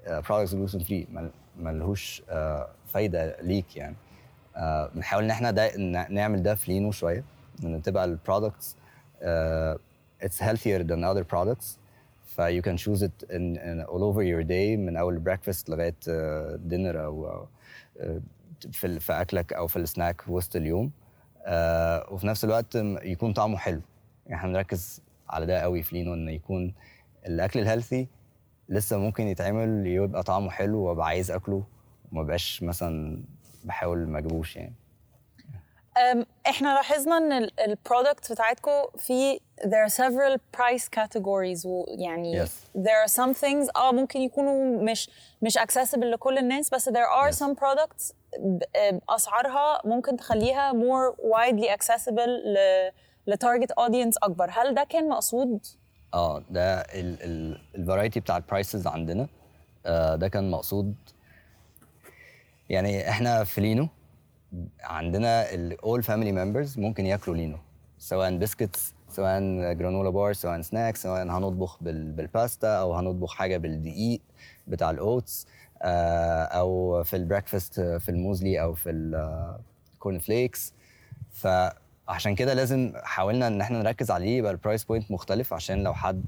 products 0.07 0.55
gluten 0.55 0.81
free 0.81 1.07
ملهوش 1.59 2.23
آه، 2.31 2.69
فايدة 2.87 3.37
ليك 3.43 3.77
يعني. 3.77 3.97
آه، 4.57 4.91
بنحاول 4.95 5.25
إن 5.25 5.31
إحنا 5.31 5.51
ده 5.51 5.77
نعمل 6.11 6.43
ده 6.43 6.55
في 6.55 6.73
لينو 6.73 6.91
شوية 6.93 7.25
إن 7.65 7.83
تبقى 7.83 8.05
ال 8.05 8.13
products 8.13 8.77
it's 10.25 10.39
healthier 10.39 10.83
than 10.91 11.05
other 11.05 11.25
products. 11.35 11.67
ف 12.31 12.41
you 12.41 12.63
can 12.63 12.77
choose 12.77 13.03
it 13.03 13.31
in, 13.31 13.57
in 13.57 13.85
all 13.93 14.03
over 14.03 14.23
your 14.23 14.43
day 14.45 14.77
من 14.79 14.97
أول 14.97 15.23
breakfast 15.29 15.69
لغاية 15.69 15.95
dinner 16.57 17.05
أو 17.05 17.27
أو، 17.27 17.47
آه، 18.01 18.21
في 18.73 19.01
في 19.01 19.13
أكلك 19.13 19.53
أو 19.53 19.67
في 19.67 19.77
السناك 19.77 20.25
وسط 20.29 20.57
اليوم. 20.57 20.91
آه، 21.45 22.07
وفي 22.13 22.27
نفس 22.27 22.45
الوقت 22.45 22.75
يكون 23.03 23.33
طعمه 23.33 23.57
حلو. 23.57 23.81
يعني 24.27 24.39
إحنا 24.41 24.49
بنركز 24.49 25.03
على 25.29 25.47
ده 25.47 25.61
قوي 25.61 25.83
في 25.83 25.97
لينو 25.97 26.15
إن 26.15 26.29
يكون 26.29 26.75
الأكل 27.27 27.61
ال 27.61 27.67
healthy 27.67 28.09
لسه 28.69 28.99
ممكن 28.99 29.27
يتعمل 29.27 29.87
يبقى 29.87 30.23
طعمه 30.23 30.51
حلو 30.51 30.79
وأبقى 30.79 31.07
عايز 31.07 31.31
أكله 31.31 31.65
وما 32.13 32.23
بقاش 32.23 32.63
مثلا 32.63 33.23
بحاول 33.65 34.09
ما 34.09 34.19
أجيبوش 34.19 34.57
يعني. 34.57 34.73
إحنا 36.49 36.69
لاحظنا 36.75 37.17
إن 37.17 37.33
ال 37.67 37.75
product 37.75 38.33
بتاعتكم 38.33 38.71
في 38.99 39.41
there 39.61 39.89
are 39.89 39.93
several 39.93 40.39
price 40.61 40.85
categories 41.01 41.67
ويعني 41.67 42.45
Yes. 42.47 42.49
there 42.79 43.07
are 43.07 43.13
some 43.13 43.35
things 43.41 43.77
آه 43.77 43.93
ممكن 43.93 44.21
يكونوا 44.21 44.83
مش 44.83 45.11
مش 45.43 45.59
accessible 45.59 45.99
لكل 46.05 46.39
الناس 46.39 46.71
بس 46.71 46.89
there 46.89 46.93
are 47.23 47.31
Yes. 47.33 47.39
some 47.39 47.55
products 47.55 48.13
أسعارها 49.09 49.81
ممكن 49.85 50.17
تخليها 50.17 50.73
more 50.73 51.15
widely 51.17 51.69
accessible 51.79 52.29
ل 52.29 52.57
ل 53.27 53.33
target 53.33 53.71
audience 53.73 54.17
أكبر 54.23 54.51
هل 54.51 54.75
ده 54.75 54.85
كان 54.85 55.09
مقصود 55.09 55.67
آه 56.15 56.43
ده 56.51 56.81
ال 57.75 57.81
variety 57.81 58.21
بتاع 58.21 58.37
ال 58.37 58.44
prices 58.44 58.87
عندنا 58.87 59.29
آه 59.87 60.17
ده 60.17 60.29
كان 60.29 60.51
مقصود 60.51 60.95
يعني 62.69 63.09
إحنا 63.09 63.45
في 63.45 63.61
لينو 63.61 63.89
عندنا 64.81 65.55
الأول 65.55 66.03
family 66.03 66.33
members 66.33 66.79
ممكن 66.79 67.07
ياكلوا 67.07 67.37
لينو 67.37 67.57
سواء 67.99 68.37
biscuits 68.39 68.95
سواء 69.09 69.41
granola 69.73 70.11
bar 70.11 70.33
سواء 70.33 70.61
snacks 70.61 71.03
سواء 71.03 71.23
هنطبخ 71.23 71.79
بال- 71.83 72.13
بالباستا 72.13 72.69
أو 72.81 72.95
هنطبخ 72.95 73.35
حاجة 73.35 73.57
بالدقيق 73.57 74.21
بتاع 74.67 74.91
ال 74.91 75.02
oats 75.02 75.47
آه 75.83 76.43
أو 76.45 77.03
في 77.05 77.17
ال 77.17 77.23
breakfast 77.23 77.81
في 77.81 78.09
ال 78.09 78.17
muesli 78.17 78.63
أو 78.63 78.75
في 78.75 78.91
ال 78.91 79.16
corn 79.16 80.19
flakes 80.19 80.75
فعشان 81.33 82.35
كده 82.35 82.55
لازم 82.55 82.93
حاولنا 82.97 83.47
إن 83.47 83.61
إحنا 83.61 83.79
نركز 83.83 84.11
عليه 84.11 84.39
يبقى 84.39 84.53
ال 84.53 84.58
price 84.58 84.85
point 84.85 85.11
مختلف 85.11 85.55
عشان 85.55 85.83
لو 85.83 85.95
حد 85.95 86.25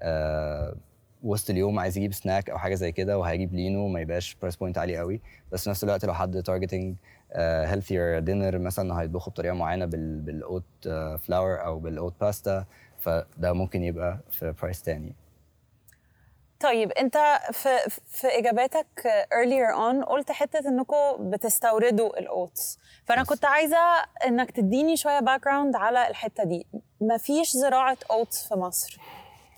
آه 0.00 0.76
وسط 1.22 1.50
اليوم 1.50 1.78
عايز 1.78 1.96
يجيب 1.98 2.12
سناك 2.12 2.50
أو 2.50 2.58
حاجة 2.58 2.74
زي 2.74 2.92
كده 2.92 3.18
وهيجيب 3.18 3.54
لينو 3.54 3.88
ما 3.88 4.00
يبقاش 4.00 4.34
price 4.40 4.56
point 4.56 4.78
عالي 4.78 4.98
قوي. 4.98 5.20
بس 5.52 5.64
في 5.64 5.70
نفس 5.70 5.84
الوقت 5.84 6.04
لو 6.04 6.14
حد 6.14 6.42
targeting 6.42 6.94
healthier 7.34 8.18
dinner 8.18 8.58
مثلا 8.58 9.00
هيطبخه 9.00 9.30
بطريقة 9.30 9.54
معينة 9.54 9.84
بال 9.84 10.20
بال 10.20 10.38
oat 10.38 10.64
flour 11.18 11.64
أو 11.64 11.78
بال 11.78 11.92
oat 11.92 12.14
pasta 12.20 12.64
فده 12.98 13.52
ممكن 13.52 13.82
يبقى 13.82 14.18
في 14.30 14.54
price 14.62 14.82
تاني. 14.82 15.14
طيب 16.60 16.90
أنت 16.92 17.16
في 17.52 17.68
في 18.06 18.26
إجاباتك 18.26 18.86
earlier 19.34 19.76
on 19.76 20.04
قلت 20.08 20.32
حتة 20.32 20.68
انكم 20.68 21.30
بتستوردوا 21.30 22.18
ال 22.18 22.28
oats. 22.28 22.78
فأنا. 23.04 23.24
كنت 23.24 23.44
عايزة 23.44 23.76
إنك 24.26 24.50
تديني 24.50 24.96
شوية 24.96 25.20
background 25.20 25.76
على 25.76 26.08
الحتة 26.08 26.44
دي. 26.44 26.66
مفيش 27.00 27.52
زراعة 27.52 27.96
oats 28.10 28.48
في 28.48 28.54
مصر. 28.54 28.98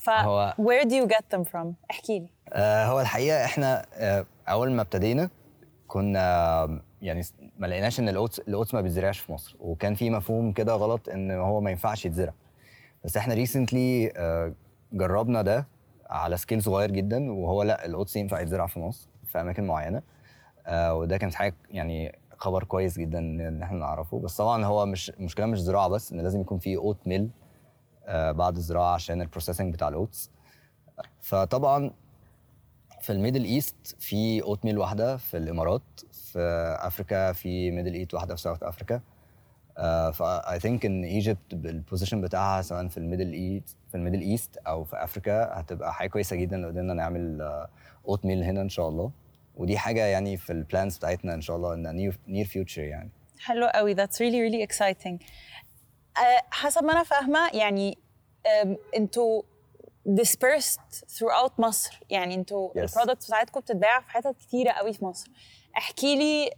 ف 0.03 0.11
هو- 0.11 0.55
where 0.59 0.85
do 0.85 0.93
you 0.93 1.09
get 1.15 1.37
them 1.39 1.45
from 1.53 1.67
احكي 1.91 2.19
لي 2.19 2.29
آه، 2.53 2.85
هو 2.87 3.01
الحقيقة 3.01 3.45
إحنا 3.45 3.87
آه، 3.95 4.27
أول 4.49 4.71
ما 4.73 4.83
ابتدينا 4.83 5.31
كنا 5.89 6.21
آه، 6.63 6.81
يعني 7.03 7.23
ما 7.59 7.67
لقيناش 7.67 8.01
إن 8.01 8.09
ال 8.09 8.15
oats 8.15 8.39
ال 8.39 8.46
oats 8.46 8.75
ما 8.75 8.81
بيتزرعش 8.81 9.19
في 9.19 9.33
مصر. 9.33 9.57
وكان 9.61 9.95
في 9.95 10.11
مفهوم 10.11 10.53
كده 10.53 10.73
غلط 10.75 11.09
إن 11.09 11.31
هو 11.31 11.61
ما 11.61 11.71
ينفعش 11.71 12.07
يتزرع. 12.07 12.33
بس 13.05 13.17
إحنا 13.17 13.35
recently 13.35 14.13
جربنا 14.93 15.43
ده 15.43 15.67
على 16.11 16.37
scale 16.37 16.63
صغير 16.63 16.91
جدا 16.91 17.33
وهو 17.33 17.63
لأ 17.63 17.85
ال 17.87 17.93
oats 17.93 18.17
ينفع 18.17 18.41
يتزرع 18.41 18.67
في 18.67 18.81
مصر 18.81 19.09
في 19.27 19.41
أماكن 19.41 19.67
معينة. 19.67 20.03
آه، 20.67 20.95
وده 20.95 21.17
كانت 21.17 21.35
حاجة 21.35 21.55
يعني 21.71 22.19
خبر 22.37 22.65
كويس 22.65 22.99
جدا 22.99 23.19
إن 23.19 23.63
إحنا 23.63 23.79
نعرفه. 23.79 24.19
بس 24.21 24.37
طبعا 24.37 24.65
هو 24.65 24.87
مش 24.87 25.11
المشكلة 25.11 25.47
مش 25.47 25.61
زراعة 25.61 25.89
بس 25.89 26.13
إن 26.13 26.21
لازم 26.21 26.41
يكون 26.41 26.59
في 26.59 26.77
oat 26.77 26.99
mill 27.07 27.31
بعد 28.09 28.57
الزراعة 28.57 28.95
عشان 28.95 29.23
ال 29.23 29.27
processing 29.27 29.75
بتاع 29.75 29.89
ال 29.89 29.97
oats 29.97 30.31
فطبعا 31.21 31.91
في 33.01 33.13
ال 33.13 33.17
Middle 33.17 33.45
East 33.45 33.97
في 33.99 34.43
oat 34.43 34.65
mill 34.65 34.79
واحدة 34.79 35.17
في 35.17 35.37
الإمارات 35.37 35.83
في 36.13 36.39
أفريكا 36.81 37.33
في 37.33 37.71
Middle 37.71 37.95
East 37.95 38.15
واحدة 38.15 38.35
في 38.35 38.43
South 38.43 38.63
Africa. 38.63 39.01
ف 40.13 40.61
I 40.61 40.65
think 40.65 40.87
إن 40.87 41.05
Egypt 41.05 41.55
بال 41.55 41.68
position 41.68 42.21
بتاعها 42.21 42.63
سواء 42.63 42.89
في 42.89 42.99
ال 42.99 43.04
Middle 43.04 43.33
East 43.33 43.77
في 43.89 43.95
ال 43.95 43.98
Middle 43.98 44.21
East 44.21 44.57
أو 44.57 44.85
في 44.85 45.05
أفريكا 45.05 45.61
هتبقى 45.61 45.95
حاجة 45.95 46.09
كويسة 46.09 46.37
جدا 46.37 46.57
لو 46.57 46.69
قدرنا 46.69 46.95
نعمل 46.95 47.43
oat 48.09 48.25
mill 48.25 48.43
هنا 48.43 48.61
إن 48.61 48.69
شاء 48.69 48.89
الله. 48.89 49.11
ودي 49.57 49.79
حاجة 49.79 50.05
يعني 50.05 50.37
في 50.37 50.53
ال 50.53 50.60
plans 50.60 50.97
بتاعتنا 50.97 51.35
إن 51.35 51.41
شاء 51.41 51.57
الله 51.57 51.75
إن 51.75 52.13
near 52.29 52.47
future 52.47 52.83
يعني. 52.83 53.11
حلو 53.39 53.67
قوي. 53.67 53.95
Really 53.95 54.51
really 54.51 54.73
exciting. 54.73 55.17
أه 56.19 56.43
حسب 56.51 56.85
ما 56.85 56.93
أنا 56.93 57.03
فاهمة 57.03 57.49
يعني 57.55 57.99
أنتوا 58.97 59.43
dispersed 60.09 60.81
throughout 61.17 61.51
مصر 61.59 62.01
يعني 62.11 62.35
أنتوا 62.35 62.69
Yes. 62.71 62.77
البرودكتس 62.99 63.27
بتاعتكم 63.27 63.61
بتتباع 63.61 64.01
في 64.01 64.11
حتت 64.11 64.37
كتيرة 64.41 64.71
قوي 64.73 64.93
في 64.93 65.05
مصر 65.05 65.31
احكي 65.79 66.17
لي 66.17 66.51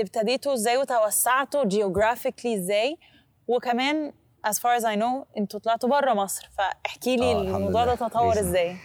ابتديتوا 0.00 0.54
إزاي 0.54 0.76
وتوسعتوا 0.76 1.64
geographically 1.64 2.46
إزاي 2.56 2.98
وكمان 3.48 4.12
as 4.46 4.54
far 4.54 4.80
as 4.80 4.84
I 4.84 4.96
know 5.00 5.26
أنتوا 5.38 5.60
طلعتوا 5.60 5.88
بره 5.88 6.14
مصر 6.14 6.50
فاحكي 6.58 7.16
لي 7.16 7.32
آه، 7.32 7.40
الموضوع 7.42 7.84
ده. 7.84 7.94
تطور. 7.94 8.40
إزاي 8.40 8.76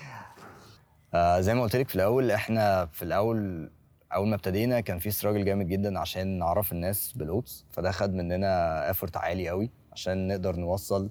آه 1.13 1.39
زي 1.39 1.53
ما 1.53 1.61
قلت 1.63 1.75
لك 1.75 1.89
في 1.89 1.95
الأول 1.95 2.31
إحنا 2.31 2.85
في 2.85 3.03
الأول 3.03 3.71
أول 4.13 4.27
ما 4.27 4.35
ابتدينا 4.35 4.79
كان 4.79 4.99
في 4.99 5.11
struggle 5.11 5.45
جامد 5.45 5.67
جدا 5.67 5.99
عشان 5.99 6.39
نعرف 6.39 6.71
الناس 6.71 7.13
بال 7.13 7.30
oats 7.30 7.65
فده 7.71 7.91
خد 7.91 8.13
مننا 8.13 8.89
effort 8.89 9.17
عالي 9.17 9.49
قوي 9.49 9.71
عشان 9.91 10.27
نقدر 10.27 10.55
نوصل 10.55 11.09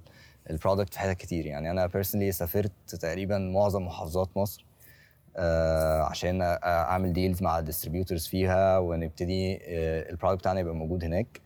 ال 0.50 0.56
product 0.56 0.94
في 0.94 1.00
حتت 1.00 1.16
كتير. 1.20 1.46
يعني 1.46 1.70
أنا 1.70 1.86
personally 1.86 2.32
سافرت 2.32 2.72
تقريبا 3.00 3.38
معظم 3.38 3.82
محافظات 3.86 4.28
مصر 4.36 4.64
آه، 5.36 6.02
عشان 6.02 6.38
أعمل 6.64 7.12
deals 7.12 7.42
مع 7.42 7.60
distributors 7.60 8.26
فيها 8.26 8.78
ونبتدي 8.78 9.58
ال 10.10 10.14
product 10.14 10.40
بتاعنا 10.40 10.60
يبقى 10.60 10.74
موجود 10.74 11.04
هناك. 11.04 11.40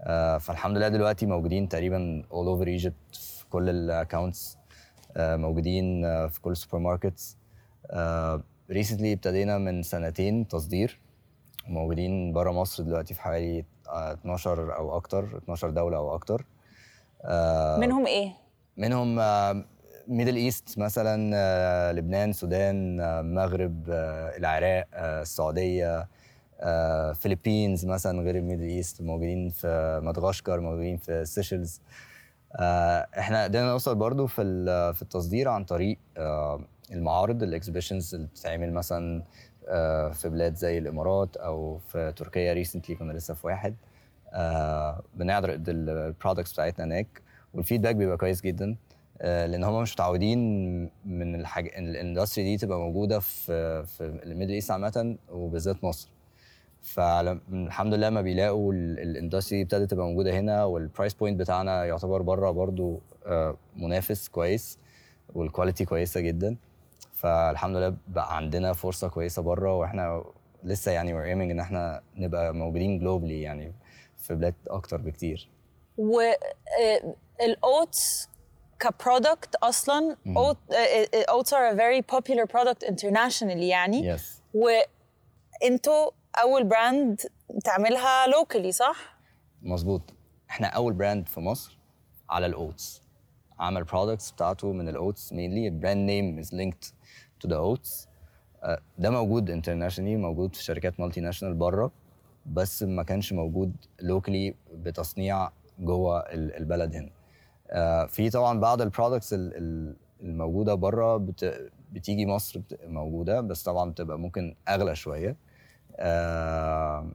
آه، 0.00 0.38
فالحمد 0.38 0.76
لله 0.76 0.88
دلوقتي 0.88 1.26
موجودين 1.26 1.68
تقريبا 1.68 2.22
all 2.30 2.58
over 2.58 2.66
Egypt 2.82 3.18
في 3.18 3.44
كل 3.50 3.68
ال 3.68 3.78
accounts 3.78 4.58
موجودين 5.16 6.04
آه، 6.04 6.26
في 6.26 6.40
كل 6.40 6.50
ال 6.50 6.78
supermarkets 6.78 7.36
recently 8.70 9.12
ابتدينا 9.12 9.58
من 9.58 9.82
سنتين 9.82 10.48
تصدير. 10.48 11.00
موجودين 11.68 12.32
بره 12.32 12.52
مصر 12.52 12.82
دلوقتي 12.82 13.14
في 13.14 13.20
حوالي 13.22 13.64
آه، 13.88 14.12
12 14.12 14.76
أو 14.76 14.96
أكتر 14.96 15.36
12 15.36 15.70
دولة 15.70 15.96
أو 15.96 16.14
أكتر. 16.14 16.40
آه، 16.40 16.55
منهم 17.80 18.06
إيه؟ 18.06 18.32
منهم 18.76 19.16
Middle 20.08 20.36
East 20.36 20.78
مثلا 20.78 21.30
آه، 21.34 21.92
لبنان 21.92 22.30
السودان 22.30 23.00
آه، 23.00 23.20
المغرب 23.20 23.84
آه، 23.90 24.36
العراق 24.36 24.86
آه، 24.94 25.22
السعودية 25.22 26.08
آه، 26.60 27.12
Philippines 27.12 27.86
مثلا 27.86 28.22
غير 28.22 28.36
ال 28.36 28.40
Middle 28.40 28.62
East 28.62 29.02
موجودين 29.02 29.50
في 29.50 30.00
مدغشقر 30.02 30.60
موجودين 30.60 30.96
في 30.96 31.24
سيشلز 31.24 31.80
آه، 32.56 33.06
إحنا 33.18 33.44
قدرنا 33.44 33.70
نوصل 33.70 33.94
برضو 33.94 34.26
في 34.26 34.42
في 34.94 35.02
التصدير 35.02 35.48
عن 35.48 35.64
طريق 35.64 35.98
آه، 36.16 36.60
المعارض 36.92 37.42
ال 37.42 37.48
exhibitions 37.48 38.14
اللي 38.14 38.26
بتتعمل 38.26 38.72
مثلا 38.72 39.22
آه، 39.68 40.08
في 40.08 40.28
بلاد 40.28 40.54
زي 40.54 40.78
الإمارات 40.78 41.36
أو 41.36 41.78
في 41.78 42.12
تركيا 42.16 42.52
recently 42.52 42.96
كنا 42.96 43.12
لسه 43.12 43.34
في 43.34 43.46
واحد 43.46 43.74
آه، 43.74 43.76
بنعرض 45.14 45.68
ال 45.68 45.77
products 45.77 46.52
بتاعتنا 46.52 46.84
هناك 46.84 47.22
وال 47.54 47.62
feedback 47.62 47.96
بيبقى 47.96 48.16
كويس 48.16 48.40
جدا 48.42 48.76
آه، 49.20 49.46
لأن 49.46 49.64
هم 49.64 49.82
مش 49.82 49.92
متعودين 49.92 50.38
من 51.04 51.34
الحاجة 51.40 51.78
إن 51.78 51.88
ال 51.88 51.94
industry 51.94 52.44
دي 52.44 52.56
تبقى 52.56 52.78
موجودة 52.78 53.18
في 53.20 53.84
في 53.86 54.00
ال 54.24 54.28
Middle 54.28 54.52
East 54.52 54.70
عامة 54.70 55.16
وبالذات 55.32 55.84
مصر. 55.84 56.08
فالحمد 56.82 57.94
لله 57.94 58.10
ما 58.10 58.20
بيلاقوا 58.22 58.72
ال- 58.72 58.98
ال 59.00 59.07
industry 59.07 59.62
ابتدت 59.62 59.90
تبقى 59.90 60.06
موجودة 60.06 60.38
هنا 60.40 60.64
وال 60.64 60.78
price 60.78 61.14
point 61.14 61.40
بتاعنا 61.40 61.84
يعتبر 61.84 62.22
بره 62.22 62.50
برضو 62.50 63.00
آه، 63.26 63.56
منافس 63.76 64.28
كويس 64.28 64.78
وال 65.34 65.45
quality 65.45 65.84
كويسة 65.84 66.20
جدا. 66.20 66.56
فالحمد 67.12 67.76
لله 67.76 67.96
بقى 68.08 68.36
عندنا 68.36 68.72
فرصة 68.72 69.08
كويسة 69.08 69.42
بره 69.42 69.74
وإحنا 69.76 70.24
لسه 70.64 70.92
يعني 70.92 71.12
we're 71.12 71.26
إن 71.50 71.60
إحنا 71.60 72.00
نبقى 72.16 72.54
موجودين 72.54 72.98
globally 72.98 73.42
يعني. 73.42 73.72
في 74.26 74.34
بلاد 74.34 74.54
أكتر 74.68 74.96
بكتير. 74.96 75.48
وال 77.38 77.68
oats 77.68 78.28
ك 78.80 78.89
product 78.89 79.54
أصلا 79.54 80.16
oats 81.28 81.54
are 81.54 81.72
a 81.72 81.76
very 81.76 82.02
popular 82.16 82.46
product 82.46 82.88
internationally 82.88 83.42
يعني. 83.42 84.06
yes 84.06 84.42
وانتوا 84.54 86.10
أول 86.42 86.64
brand 86.64 87.20
تعملها 87.64 88.26
locally 88.26 88.72
صح؟ 88.72 89.16
مظبوط. 89.62 90.02
إحنا 90.50 90.66
أول 90.66 90.92
brand 90.92 91.28
في 91.28 91.40
مصر 91.40 91.78
على 92.30 92.46
ال 92.46 92.57
oats 92.57 93.02
عمل 93.58 93.84
products 93.84 94.30
بتاعته 94.30 94.72
من 94.72 94.88
ال 94.88 94.96
oats 94.96 95.30
mainly. 95.30 95.36
ال 95.66 95.73
brand 95.73 96.10
name 96.10 96.38
از 96.38 96.54
to 97.44 97.48
the 97.48 97.54
oats. 97.54 98.06
آه، 98.62 98.80
ده 98.98 99.10
موجود 99.10 99.50
internationally 99.50 100.16
موجود 100.16 100.56
في 100.56 100.62
شركات 100.62 101.00
multinational 101.00 101.54
بره. 101.54 101.92
بس 102.52 102.82
ما 102.82 103.02
كانش 103.02 103.32
موجود 103.32 103.72
locally 104.00 104.54
بتصنيع 104.72 105.50
جوه 105.78 106.18
ال- 106.20 106.56
البلد 106.56 106.94
هنا. 106.96 107.10
آه، 107.70 108.06
في 108.06 108.30
طبعا 108.30 108.60
بعض 108.60 108.82
ال 108.82 108.88
products 108.88 109.34
الموجودة 110.20 110.74
بره 110.74 111.16
بت- 111.16 111.70
بتيجي 111.92 112.26
مصر 112.26 112.60
موجودة 112.84 113.40
بس 113.40 113.62
طبعا 113.62 113.90
بتبقى 113.90 114.18
ممكن 114.18 114.54
أغلى 114.68 114.94
شوية. 114.96 115.36
آه، 115.96 117.10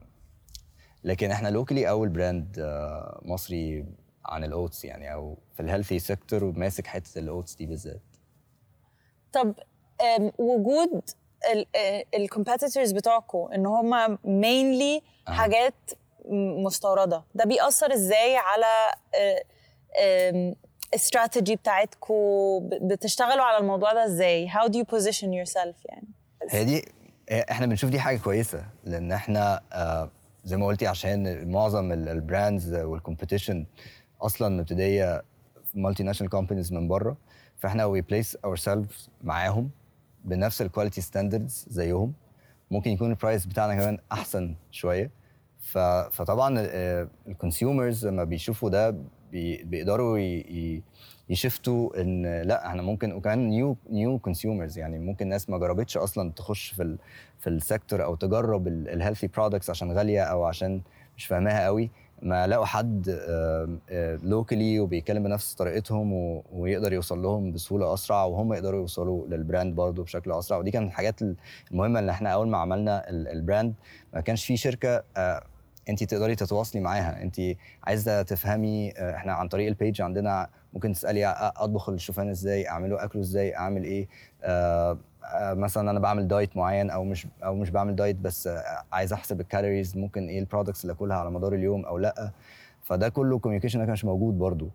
لكن 1.04 1.30
إحنا 1.30 1.48
locally 1.48 1.88
أول 1.88 2.08
brand 2.08 2.56
آه، 2.58 3.20
مصري 3.24 3.84
عن 4.24 4.44
ال 4.44 4.52
oats 4.52 4.84
يعني 4.84 5.12
أو 5.14 5.38
في 5.54 5.60
ال 5.62 5.66
healthy 5.66 5.98
sector 5.98 6.44
وماسك 6.44 6.86
حتة 6.86 7.18
ال 7.18 7.25
oats 7.25 7.54
دي 7.54 7.66
بالذات. 7.66 8.00
طب 9.32 9.54
وجود 10.38 11.02
ال 12.14 12.20
competitors 12.20 12.92
بتوعكم 12.92 13.48
إن 13.54 13.66
هم 13.66 14.18
mainly 14.24 15.02
آه. 15.28 15.30
حاجات 15.30 15.74
مستوردة. 16.64 17.22
ده 17.34 17.44
بيأثر 17.44 17.94
إزاي 17.94 18.36
على 18.36 18.92
الاستراتيجي 20.92 21.56
بتاعتكم 21.56 22.14
بتشتغلوا 22.82 23.44
على 23.44 23.58
الموضوع 23.58 23.92
ده 23.92 24.04
إزاي؟ 24.04 24.48
How 24.50 24.68
do 24.68 24.72
you 24.72 24.84
position 24.96 25.28
yourself 25.28 25.76
يعني؟ 25.84 26.08
هي 26.50 26.64
دي 26.64 26.84
إحنا 27.32 27.66
بنشوف 27.66 27.90
دي 27.90 28.00
حاجة 28.00 28.18
كويسة 28.18 28.64
لأن 28.84 29.12
إحنا 29.12 29.60
آه، 29.72 30.10
زي 30.44 30.56
ما 30.56 30.66
قلتي 30.66 30.86
عشان 30.86 31.48
معظم 31.50 31.92
ال 31.92 32.04
brands 32.04 32.74
وال 32.74 32.88
competition 32.88 33.66
أصلا 34.22 34.48
مبتديه 34.48 35.22
multinational 35.74 36.30
companies 36.30 36.72
من 36.72 36.88
بره 36.88 37.16
فإحنا 37.58 37.84
we 37.84 38.00
place 38.00 38.36
ourselves 38.44 39.10
معاهم. 39.22 39.70
بنفس 40.24 40.62
ال 40.62 40.67
quality 40.67 41.00
standards 41.00 41.66
زيهم. 41.70 42.12
ممكن 42.70 42.90
يكون 42.90 43.10
ال 43.10 43.16
price 43.16 43.46
بتاعنا 43.46 43.74
كمان 43.74 43.98
أحسن 44.12 44.54
شوية. 44.70 45.10
فطبعا 46.10 46.54
ال 47.28 47.36
consumers 47.36 48.06
لما 48.06 48.24
بيشوفوا 48.24 48.70
ده 48.70 48.90
بي- 49.32 49.62
بيقدروا 49.62 50.18
ي 51.28 51.38
shift 51.38 51.90
وا 51.90 52.00
إن 52.02 52.42
لأ 52.42 52.66
إحنا 52.66 52.82
ممكن 52.82 53.12
وكمان 53.12 53.48
new 53.48 53.76
new 53.90 54.18
consumers 54.18 54.78
يعني 54.78 54.98
ممكن 54.98 55.28
ناس 55.28 55.50
ما 55.50 55.58
جربتش 55.58 55.96
أصلا 55.96 56.32
تخش 56.32 56.70
في 56.72 56.96
في 57.38 57.50
ال 57.50 57.58
sector 57.58 58.04
أو 58.04 58.14
تجرب 58.14 58.68
ال 58.68 58.75
healthy 58.75 59.26
products 59.26 59.70
عشان 59.70 59.92
غالية 59.92 60.22
أو 60.22 60.44
عشان 60.44 60.80
مش 61.16 61.26
فاهماها 61.26 61.64
قوي. 61.64 61.90
ما 62.22 62.46
لقوا 62.46 62.64
حد 62.64 63.08
locally 64.22 64.80
وبيتكلم 64.80 65.22
بنفس 65.22 65.54
طريقتهم 65.54 66.12
ويقدر 66.52 66.92
يوصل 66.92 67.22
لهم 67.22 67.52
بسهولة 67.52 67.94
أسرع 67.94 68.24
وهم 68.24 68.52
يقدروا 68.52 68.80
يوصلوا 68.80 69.26
لل 69.28 69.41
brand 69.41 69.74
برضه 69.74 70.02
بشكل 70.04 70.32
أسرع. 70.32 70.58
ودي 70.58 70.70
كانت 70.70 70.88
الحاجات 70.88 71.20
المهمة 71.70 72.00
اللي 72.00 72.12
إحنا 72.12 72.30
أول 72.30 72.48
ما 72.48 72.58
عملنا 72.58 73.10
ال- 73.10 73.28
ال 73.28 73.36
brand 73.36 73.74
ما 74.14 74.20
كانش 74.20 74.44
في 74.46 74.56
شركة 74.56 75.04
آه، 75.16 75.44
أنت 75.88 76.04
تقدري 76.04 76.34
تتواصلي 76.34 76.80
معاها. 76.80 77.22
أنت 77.22 77.36
عايزة 77.84 78.22
تفهمي 78.22 78.92
آه، 78.96 79.14
إحنا 79.16 79.32
عن 79.32 79.48
طريق 79.48 79.68
ال 79.68 79.74
page 79.74 80.00
عندنا 80.02 80.48
ممكن 80.74 80.92
تسألي 80.92 81.26
أطبخ 81.56 81.88
الشوفان 81.88 82.28
إزاي 82.30 82.68
أعمله 82.68 83.04
أكله 83.04 83.22
إزاي 83.22 83.56
أعمل 83.56 83.84
إيه؟ 83.84 84.08
آه، 84.42 84.90
آه، 84.92 84.98
مثلا 85.34 85.90
أنا 85.90 86.00
بعمل 86.00 86.28
diet 86.28 86.56
معين 86.56 86.90
أو 86.90 87.04
مش 87.04 87.26
أو 87.44 87.54
مش 87.54 87.70
بعمل 87.70 87.96
diet 87.96 88.16
بس 88.16 88.46
آه، 88.46 88.62
عايز 88.92 89.12
أحسب 89.12 89.40
ال 89.40 89.46
calories 89.46 89.96
ممكن 89.96 90.28
إيه 90.28 90.38
ال 90.38 90.43
products 90.43 90.82
اللي 90.82 90.92
أكلها 90.92 91.16
على 91.16 91.30
مدار 91.30 91.54
اليوم 91.54 91.84
أو 91.84 91.98
لأ. 91.98 92.30
فده 92.82 93.08
كله 93.08 93.38
communication 93.38 93.78
ما 93.80 93.86
كانش 93.86 94.04
موجود 94.04 94.38
برضو. 94.38 94.68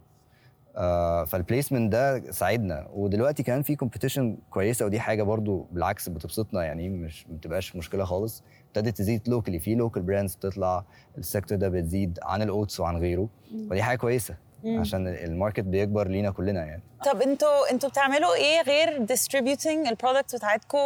آه، 0.75 1.23
فال 1.23 1.36
placement 1.36 1.91
ده 1.91 2.31
ساعدنا. 2.31 2.87
ودلوقتي 2.93 3.43
كمان 3.43 3.61
في 3.61 3.75
competition 3.75 4.37
كويسة 4.49 4.85
ودي 4.85 4.99
حاجة 4.99 5.23
برضو 5.23 5.67
بالعكس 5.71 6.09
بتبسطنا 6.09 6.63
يعني 6.63 6.89
مش 6.89 7.27
ما 7.27 7.35
بتبقاش 7.37 7.75
مشكلة 7.75 8.03
خالص. 8.03 8.43
ابتدت 8.67 8.97
تزيد 8.97 9.29
locally 9.29 9.59
في 9.59 9.75
local 9.75 10.01
brands 10.03 10.35
بتطلع 10.35 10.83
ال 11.17 11.23
sector 11.23 11.57
ده 11.57 11.69
بتزيد 11.69 12.19
عن 12.23 12.41
ال 12.41 12.49
oats 12.49 12.79
وعن 12.79 12.97
غيره. 12.97 13.29
ودي 13.71 13.83
حاجة 13.83 13.97
كويسة. 13.97 14.35
عشان 14.65 15.07
ال 15.07 15.15
market 15.15 15.63
بيكبر 15.63 16.07
لينا 16.07 16.31
كلنا 16.31 16.65
يعني. 16.65 16.81
طب 17.05 17.21
أنتوا 17.21 17.71
أنتوا 17.71 17.89
بتعملوا 17.89 18.35
إيه 18.35 18.61
غير 18.61 19.05
distributing 19.07 19.87
ال 19.89 19.95
product 19.95 20.35
بتاعتكم 20.35 20.77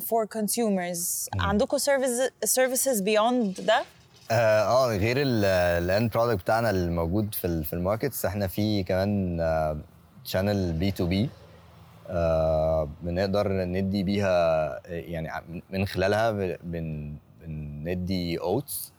for 0.00 0.26
consumers 0.38 1.28
عندكم 1.40 1.78
services 1.78 2.30
services 2.46 2.98
beyond 3.00 3.60
ده؟ 3.60 3.82
آه 4.30 4.34
آه، 4.62 4.86
غير 4.96 5.16
ال 5.18 5.41
end 5.41 6.10
product 6.10 6.42
بتاعنا 6.42 6.70
الموجود 6.70 7.34
في 7.34 7.64
في 7.64 7.72
ال 7.72 7.79
markets 7.79 8.24
إحنا 8.24 8.46
في 8.46 8.82
كمان 8.82 9.38
channel 10.24 10.72
B2B 10.72 11.28
بنقدر 13.02 13.52
ندي 13.52 14.02
بيها 14.02 14.66
آه، 14.76 14.80
يعني 14.86 15.30
من 15.70 15.86
خلالها 15.86 16.30
بن 16.62 17.14
بندي 17.84 18.38
oats 18.40 18.92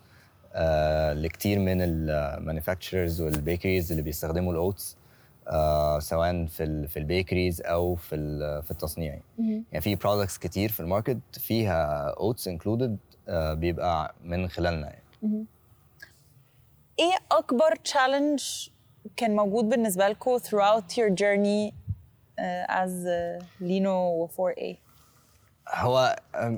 لكتير 1.14 1.60
من 1.60 1.82
ال 1.82 1.92
manufacturers 1.92 3.22
وال 3.22 3.36
bakeries 3.36 3.92
اللي 3.92 4.04
بيستخدموا 4.04 4.54
ال 4.54 4.63
oats 4.63 4.98
سواء 6.08 6.46
في 6.46 6.64
ال 6.64 6.88
في 6.88 7.00
ال 7.00 7.07
bakeries 7.07 7.62
أو 7.62 7.96
في 7.96 8.16
في 8.64 8.72
التصنيع. 8.72 9.20
يعني 9.40 9.82
في 9.82 9.96
products 9.96 10.38
كتير 10.38 10.72
في 10.72 10.80
ال 10.80 10.85
market 10.85 11.18
فيها 11.34 12.10
oats 12.20 12.48
included 12.48 12.98
بيبقى 13.30 14.16
من 14.24 14.48
خلالنا 14.50 14.88
يعني. 14.88 15.46
إيه 17.00 17.16
أكبر 17.32 17.74
challenge 17.90 18.70
كان 19.18 19.36
موجود 19.36 19.70
بالنسبة 19.70 20.08
لكم 20.08 20.38
throughout 20.38 20.84
your 20.98 21.10
journey 21.10 21.72
uh, 21.72 22.84
as 22.84 22.92
uh, 23.06 23.44
Lino 23.62 23.88
و 23.88 24.28
4A 24.28 24.87
هو 25.74 26.16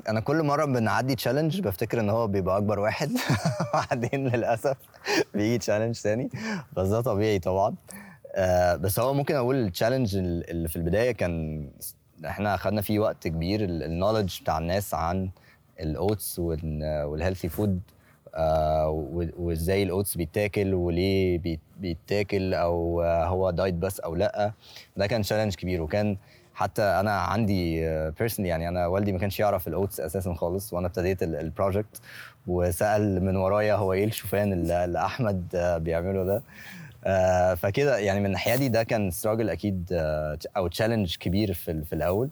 أنا 0.10 0.20
كل 0.20 0.44
مرة 0.44 0.66
بنعدي 0.66 1.16
challenge 1.16 1.62
بفتكر 1.62 2.00
إن 2.00 2.10
هو 2.10 2.28
بيبقى 2.28 2.58
أكبر 2.58 2.80
واحد. 2.80 3.12
بعدين 3.74 4.28
للأسف 4.28 4.78
بيجي 5.34 5.58
challenge 5.58 6.02
تاني. 6.02 6.30
بس 6.74 6.88
ده 6.88 7.02
طبيعي 7.02 7.40
طبعا. 7.40 7.76
آه، 8.36 8.76
بس 8.76 9.00
هو 9.00 9.14
ممكن 9.14 9.36
أقول 9.36 9.56
ال 9.56 9.62
challenge 9.62 10.16
اللي 10.18 10.68
في 10.68 10.76
البداية 10.76 11.12
كان 11.12 11.66
إحنا 12.26 12.58
خدنا 12.58 12.82
فيه 12.82 13.00
وقت 13.00 13.28
كبير. 13.28 13.64
ال 13.64 13.71
knowledge 13.71 14.42
بتاع 14.42 14.58
الناس 14.58 14.94
عن 14.94 15.30
ال 15.80 15.92
oats 15.92 16.40
وال 16.40 16.64
healthy 16.64 17.50
food 17.50 17.80
وإزاي 19.38 19.84
ال 19.84 19.90
oats 19.90 20.16
بيتاكل 20.18 20.74
وليه 20.74 21.40
بيت- 21.40 21.60
بيتاكل 21.80 22.54
أو 22.54 23.02
آه، 23.02 23.26
هو 23.26 23.50
diet 23.52 23.74
بس 23.74 24.00
أو 24.00 24.16
لأ. 24.16 24.52
ده 24.98 25.08
كان 25.08 25.22
challenge 25.22 25.56
كبير. 25.56 25.82
وكان 25.82 26.18
حتى 26.60 26.82
أنا 26.84 27.12
عندي 27.12 27.82
personally 28.20 28.50
يعني 28.50 28.68
أنا 28.70 28.88
والدي 28.88 29.12
ما 29.12 29.20
كانش 29.20 29.40
يعرف 29.40 29.68
ال 29.68 29.74
oats 29.74 30.00
أساسا 30.00 30.34
خالص 30.34 30.74
وأنا 30.74 30.88
ابتديت 30.88 31.24
ال 31.24 31.33
project 31.34 32.02
وسأل 32.48 33.24
من 33.26 33.36
ورايا 33.36 33.74
هو 33.76 33.94
إيه 33.94 34.06
الشوفان 34.06 34.54
اللي 34.54 35.06
أحمد 35.06 35.56
آه، 35.56 35.78
بيعمله 35.78 36.24
ده. 36.24 36.44
آه، 37.06 37.54
فكده 37.54 37.98
يعني 37.98 38.20
من 38.20 38.26
الناحية 38.26 38.56
دي 38.56 38.70
ده 38.70 38.84
كان 38.84 39.12
struggle 39.12 39.50
أكيد 39.50 39.90
آه، 39.92 40.38
أو 40.58 40.68
challenge 40.68 41.16
كبير 41.18 41.54
في 41.54 41.84
في 41.84 41.94
الأول. 41.94 42.30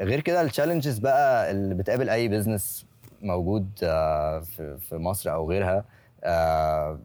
غير 0.00 0.20
كده 0.20 0.40
ال 0.42 0.47
challenges 0.47 0.98
بقى 0.98 1.50
اللي 1.50 1.74
بتقابل 1.74 2.08
أي 2.10 2.28
business 2.28 2.86
موجود 3.22 3.68
آه، 3.82 4.40
في 4.88 4.96
مصر 4.96 5.32
أو 5.32 5.50
غيرها 5.50 5.84
آه، 6.24 6.98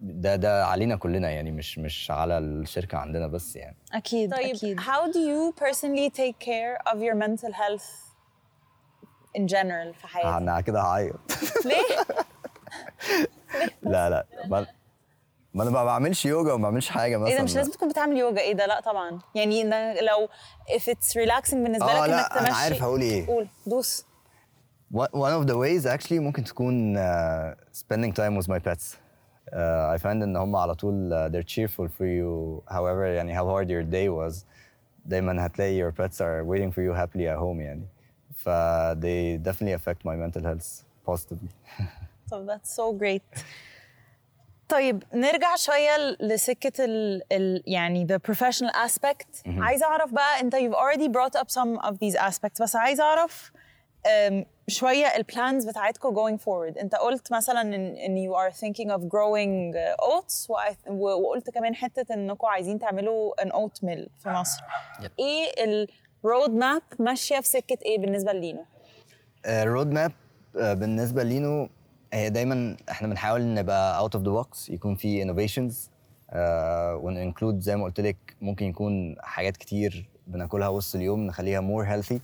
ده 0.00 0.36
ده 0.36 0.66
علينا 0.66 0.96
كلنا 0.96 1.30
يعني 1.30 1.50
مش 1.50 1.78
مش 1.78 2.10
على 2.10 2.38
الشركة 2.38 2.98
عندنا 2.98 3.26
بس 3.26 3.56
يعني. 3.56 3.76
أكيد 3.92 4.34
طيب 4.34 4.56
أكيد. 4.56 4.80
how 4.80 5.12
do 5.12 5.18
you 5.18 5.52
personally 5.64 6.10
take 6.10 6.38
care 6.46 6.92
of 6.92 6.96
your 6.98 7.14
mental 7.14 7.52
health 7.52 7.86
in 9.38 9.46
general 9.46 9.92
في 10.00 10.06
حياتك؟ 10.06 10.28
أنا 10.28 10.60
كده 10.60 10.80
هعيط. 10.80 11.16
ليه؟ 11.66 11.96
لا 13.92 14.10
لا. 14.10 14.26
ما 14.46 14.66
ما 15.54 15.62
أنا 15.62 15.70
ما 15.70 15.84
بعملش 15.84 16.26
يوجا 16.26 16.52
وما 16.52 16.62
بعملش 16.62 16.88
حاجة 16.88 17.16
مثلا 17.16 17.28
إيه 17.32 17.38
ده 17.38 17.44
مش 17.44 17.56
لازم 17.56 17.70
تكون 17.72 17.88
بتعمل 17.88 18.16
يوجا. 18.16 18.40
إيه 18.40 18.52
ده؟ 18.52 18.66
لا 18.66 18.80
طبعا. 18.80 19.18
يعني 19.34 19.62
إن 19.62 19.94
لو 20.04 20.28
if 20.76 20.82
it's 20.82 21.12
relaxing 21.12 21.54
بالنسبة 21.54 21.90
آه، 21.90 22.06
لك 22.06 22.12
إنك 22.12 22.28
تمشي. 22.28 22.40
أنا 22.48 22.56
عارف 22.56 22.82
هقول 22.82 23.00
إيه. 23.00 23.26
قول 23.26 23.48
دوس. 23.66 24.04
One 24.94 25.08
one 25.12 25.42
of 25.42 25.46
the 25.48 25.56
ways 25.56 25.86
actually 25.96 26.12
ممكن 26.12 26.44
تكون 26.44 26.96
uh, 26.96 27.54
spending 27.72 28.12
time 28.12 28.42
with 28.42 28.48
my 28.48 28.58
pets. 28.58 28.96
Uh, 29.51 29.95
I 29.95 30.01
find 30.01 30.05
ان 30.23 30.35
هم 30.37 30.55
على 30.55 30.75
طول 30.75 31.09
uh, 31.13 31.31
they're 31.33 31.47
cheerful 31.55 31.87
for 31.87 32.05
you 32.05 32.61
however 32.73 33.05
يعني 33.05 33.35
how 33.37 33.43
hard 33.45 33.67
your 33.69 33.83
day 33.93 34.09
was 34.09 34.45
دايما 35.05 35.45
هتلاقي 35.45 35.79
your 35.83 35.93
pets 35.95 36.15
are 36.21 36.43
waiting 36.45 36.71
for 36.71 36.81
you 36.81 36.93
happily 37.01 37.27
at 37.27 37.37
home 37.39 37.59
يعني 37.61 37.83
ف 38.35 38.49
they 39.01 39.37
definitely 39.51 39.73
affect 39.81 40.05
my 40.05 40.15
mental 40.15 40.43
health 40.43 40.83
positively. 41.11 41.51
طب 42.31 42.47
that's 42.47 42.69
so 42.75 42.93
great 43.03 43.41
طيب 44.69 45.03
نرجع 45.13 45.55
شويه 45.55 45.97
ل- 45.97 46.17
لسكه 46.21 46.85
ال, 46.85 47.21
ال 47.31 47.63
يعني 47.67 48.07
the 48.07 48.31
professional 48.31 48.73
aspect 48.89 49.47
عايزه 49.47 49.85
اعرف 49.85 50.13
بقى 50.13 50.39
انت 50.41 50.55
you've 50.55 50.75
already 50.75 51.07
brought 51.07 51.39
up 51.41 51.47
some 51.47 51.81
of 51.89 51.93
these 51.93 52.15
aspects 52.19 52.61
بس 52.61 52.75
عايزه 52.75 53.03
اعرف 53.03 53.51
um, 53.51 53.57
شوية 54.68 55.06
البلانز 55.06 55.68
بتاعتكم 55.68 56.14
going 56.14 56.38
forward. 56.38 56.78
انت 56.80 56.94
قلت 56.94 57.32
مثلا 57.32 57.60
ان, 57.60 57.74
إن 57.74 58.28
you 58.28 58.32
are 58.34 58.54
thinking 58.56 58.90
of 58.90 59.00
growing 59.00 59.74
uh, 59.74 60.04
oats 60.06 60.50
وقلت 60.90 61.50
كمان 61.50 61.74
حتة 61.74 62.14
انكم 62.14 62.46
عايزين 62.46 62.78
تعملوا 62.78 63.42
an 63.42 63.48
oat 63.48 63.86
mill 63.86 64.08
في 64.22 64.28
مصر. 64.28 64.60
Yep. 65.00 65.08
إيه 65.18 65.46
ال 66.24 66.29
road 66.29 66.50
map 66.50 66.82
ماشية 66.98 67.40
في 67.40 67.48
سكة 67.48 67.78
إيه 67.84 67.98
بالنسبة 67.98 68.32
لينو 68.32 68.64
ال 69.46 69.55
road 69.55 69.92
map 69.92 70.12
بالنسبة 70.54 71.22
لينو 71.22 71.68
هي 72.12 72.30
دايما 72.30 72.76
إحنا 72.90 73.08
بنحاول 73.08 73.54
نبقى 73.54 73.98
out 73.98 74.14
of 74.14 74.24
the 74.24 74.30
box 74.30 74.70
يكون 74.70 74.94
في 74.94 75.22
innovations 75.22 75.80
ون 75.80 75.90
include 77.02 77.60
زي 77.60 77.76
ما 77.76 77.84
قلت 77.84 78.00
لك 78.00 78.16
ممكن 78.40 78.66
يكون 78.66 79.16
حاجات 79.22 79.56
كتير 79.56 80.08
بناكلها 80.26 80.68
وسط 80.68 80.96
اليوم 80.96 81.26
نخليها 81.26 81.60
more 81.60 81.84
healthy 81.84 82.20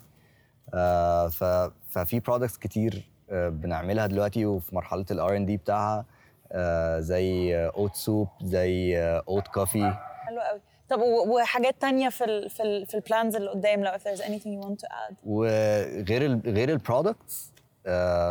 ففي 1.88 2.20
products 2.26 2.58
كتير 2.59 3.03
آه، 3.31 3.48
بنعملها 3.48 4.07
دلوقتي 4.07 4.46
وفي 4.46 4.75
مرحلة 4.75 5.05
ال 5.11 5.37
R&D 5.37 5.56
بتاعها 5.57 6.05
آه، 6.53 7.01
زي 7.01 7.57
oat 7.66 7.94
soup 7.94 8.28
زي 8.42 8.98
oat 9.28 9.48
coffee 9.48 9.94
حلو 10.27 10.40
قوي. 10.40 10.61
طب 10.88 11.01
وحاجات 11.29 11.75
تانية 11.81 12.09
في 12.09 12.25
ال 12.25 12.51
في 12.51 12.62
ال 12.62 12.87
في 12.87 12.94
ال 12.94 13.01
plans 13.01 13.37
اللي 13.37 13.51
قدام 13.51 13.85
لو 13.85 13.90
if 13.92 14.01
there's 14.01 14.20
anything 14.22 14.61
you 14.62 14.66
want 14.66 14.79
to 14.81 14.88
add. 14.88 15.14
وغير 15.25 16.27
ال 16.27 16.40
غير 16.46 16.68
ال 16.70 16.80
products 16.80 17.52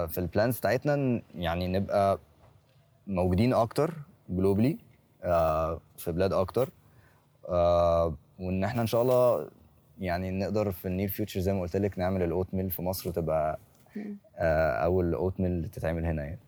في 0.07 0.17
ال 0.17 0.24
plans 0.24 0.57
بتاعتنا 0.57 1.21
يعني 1.35 1.67
نبقى 1.67 2.19
موجودين 3.07 3.53
أكتر 3.53 3.93
globally 4.29 4.77
في 5.97 6.11
بلاد 6.11 6.33
أكتر 6.33 6.69
آه، 7.49 8.15
وإن 8.39 8.63
إحنا 8.63 8.81
إن 8.81 8.87
شاء 8.87 9.01
الله 9.01 9.47
يعني 10.01 10.31
نقدر 10.31 10.71
في 10.71 10.85
ال 10.87 10.91
near 10.91 11.07
future 11.09 11.39
زي 11.39 11.53
ما 11.53 11.61
قلت 11.61 11.75
لك 11.77 11.99
نعمل 11.99 12.23
ال 12.23 12.31
oat 12.31 12.53
mill 12.53 12.71
في 12.71 12.81
مصر 12.81 13.09
وتبقى 13.09 13.59
آه، 14.37 14.71
أول 14.71 15.13
oat 15.13 15.39
mill 15.39 15.69
تتعمل 15.73 16.05
هنا 16.05 16.23
يعني. 16.23 16.39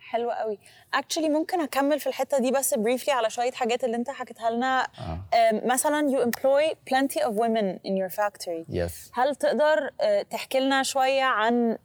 حلو 0.00 0.30
قوي. 0.30 0.58
actually 0.94 1.28
ممكن 1.28 1.60
أكمل 1.60 2.00
في 2.00 2.06
الحتة 2.06 2.38
دي 2.38 2.50
بس 2.50 2.74
briefly 2.74 3.08
على 3.08 3.30
شوية 3.30 3.50
حاجات 3.52 3.84
اللي 3.84 3.96
أنت 3.96 4.10
حكيتها 4.10 4.50
لنا. 4.50 4.80
أم، 4.80 5.22
مثلا 5.64 6.08
you 6.10 6.26
employ 6.26 6.74
plenty 6.90 7.20
of 7.22 7.30
women 7.32 7.78
in 7.88 7.92
your 7.96 8.16
factory. 8.16 8.64
Yes 8.68 9.10
هل 9.14 9.34
تقدر 9.36 9.90
آه، 10.00 10.22
تحكي 10.22 10.60
لنا 10.60 10.82
شوية 10.82 11.22
عن 11.22 11.78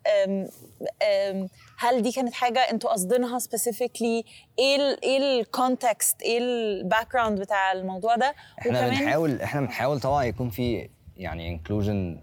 هل 1.78 2.02
دي 2.02 2.12
كانت 2.12 2.34
حاجة 2.34 2.60
أنتوا 2.60 2.90
قاصدينها 2.90 3.40
specifically 3.40 4.24
إيه 4.60 4.76
ال 4.76 5.04
إيه 5.04 5.42
ال 5.42 5.52
context 5.52 6.22
إيه 6.22 6.38
ال 6.38 7.14
background 7.14 7.40
بتاع 7.40 7.72
الموضوع 7.72 8.16
ده؟ 8.16 8.36
إحنا 8.60 8.88
بنحاول 8.90 9.42
إحنا 9.42 9.62
بنحاول 9.62 10.00
طبعا 10.00 10.24
يكون 10.24 10.50
في 10.50 10.90
يعني 11.18 11.50
inclusion 11.50 12.20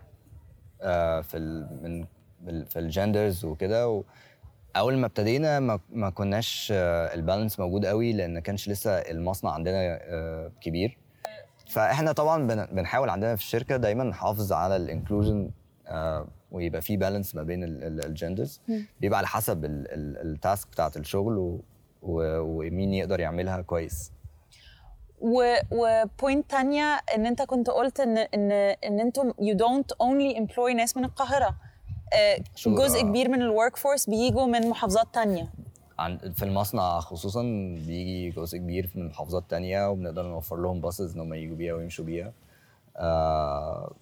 في 1.23 1.35
ال 1.37 1.69
من 1.83 2.07
في 2.65 2.79
ال 2.79 2.87
genders 2.87 3.45
وكده. 3.45 4.03
أول 4.77 4.97
ما 4.99 5.07
ابتدينا 5.07 5.61
ما, 5.61 5.81
ما 5.93 6.11
كناش 6.11 6.73
آه، 6.77 7.15
ال 7.15 7.20
balance 7.20 7.61
موجود 7.61 7.87
قوي 7.87 8.13
لأن 8.13 8.35
ما 8.35 8.41
كانش 8.41 8.69
لسه 8.69 8.91
المصنع 8.99 9.51
عندنا 9.51 9.99
آه، 10.03 10.53
كبير. 10.61 10.99
فاحنا 11.71 12.13
طبعا 12.13 12.47
بن- 12.47 12.67
بنحاول 12.77 13.09
عندنا 13.09 13.37
في 13.37 13.43
الشركة 13.43 13.77
دايما 13.77 14.05
نحافظ 14.05 14.53
على 14.53 14.77
ال 14.77 14.84
inclusion 14.84 15.51
ويبقى 16.51 16.83
في 16.83 16.97
balance 16.97 17.35
ما 17.35 17.43
بين 17.43 17.65
ال 17.65 17.77
genders 17.77 18.61
بيبقى 19.01 19.19
على 19.19 19.27
حسب 19.27 19.65
ال 19.65 19.85
task 19.85 20.69
بتاعت 20.69 20.97
الشغل 20.97 21.61
ومين 22.03 22.95
يقدر 22.95 23.21
يعملها 23.21 23.61
كويس. 23.63 24.13
و 25.21 25.55
و 25.71 25.84
point 25.84 26.51
تانية 26.51 27.01
إن 27.15 27.27
أنت 27.27 27.43
كنت 27.43 27.71
قلت 27.71 28.01
ان 28.01 28.19
ان 28.19 28.53
إن 28.85 29.01
أنتم 29.01 29.31
you 29.33 29.55
don't 29.57 29.95
only 30.03 30.37
employ 30.39 30.75
ناس 30.77 30.97
من 30.97 31.05
القاهرة. 31.05 31.57
آه، 32.15 32.39
جزء 32.67 32.99
آه. 32.99 33.03
كبير 33.03 33.29
من 33.29 33.43
ال 33.43 33.77
workforce 33.77 34.11
بيجوا 34.11 34.47
من 34.47 34.69
محافظات 34.69 35.07
تانية. 35.15 35.53
عن 35.99 36.19
في 36.19 36.43
المصنع 36.45 37.01
خصوصا 37.01 37.43
بيجي 37.87 38.31
جزء 38.31 38.59
كبير 38.59 38.91
من 38.95 39.07
محافظات 39.07 39.45
تانية 39.49 39.91
وبنقدر 39.91 40.23
نوفر 40.27 40.57
لهم 40.57 40.81
buses 40.81 41.15
إن 41.15 41.21
هم 41.21 41.35
يجوا 41.35 41.57
بيها 41.57 41.75
ويمشوا 41.75 42.05
بيها. 42.05 42.33
آه 42.97 43.95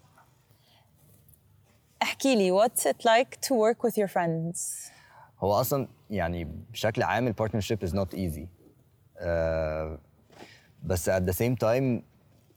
احكي 2.03 2.37
لي 2.37 2.59
what's 2.61 2.81
it 2.87 2.97
like 3.05 3.37
to 3.49 3.55
work 3.55 3.83
with 3.89 3.95
your 4.03 4.09
friends 4.09 4.59
هو 5.41 5.53
أصلا 5.53 5.89
يعني 6.11 6.45
بشكل 6.73 7.03
عام 7.03 7.27
البارتنرشيب 7.27 7.87
not 7.87 8.15
easy 8.17 8.47
آه 9.19 9.99
بس 10.85 11.11
at 11.11 11.23
the 11.23 11.33
same 11.35 11.57
time 11.57 12.03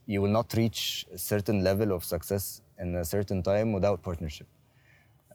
you 0.10 0.19
will 0.21 0.34
not 0.41 0.58
reach 0.58 1.06
a 1.13 1.17
certain 1.17 1.63
level 1.63 1.91
of 1.97 2.03
success 2.03 2.62
in 2.79 2.95
a 2.95 3.06
certain 3.06 3.41
time 3.43 3.73
without 3.79 4.10
partnership 4.10 4.45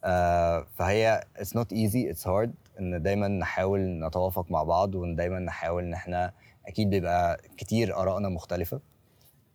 آه 0.05 0.66
فهي 0.79 1.21
it's 1.38 1.53
not 1.59 1.66
easy 1.73 2.12
it's 2.14 2.25
hard 2.25 2.51
ان 2.81 3.03
دايما 3.03 3.29
نحاول 3.29 3.81
نتوافق 3.81 4.51
مع 4.51 4.62
بعض 4.62 4.94
وان 4.94 5.16
دايما 5.16 5.38
نحاول 5.38 5.83
ان 5.85 5.94
إحنا 5.94 6.33
أكيد 6.66 6.90
بيبقى 6.90 7.40
كتير 7.57 7.97
ارائنا 7.97 8.29
مختلفه 8.29 8.81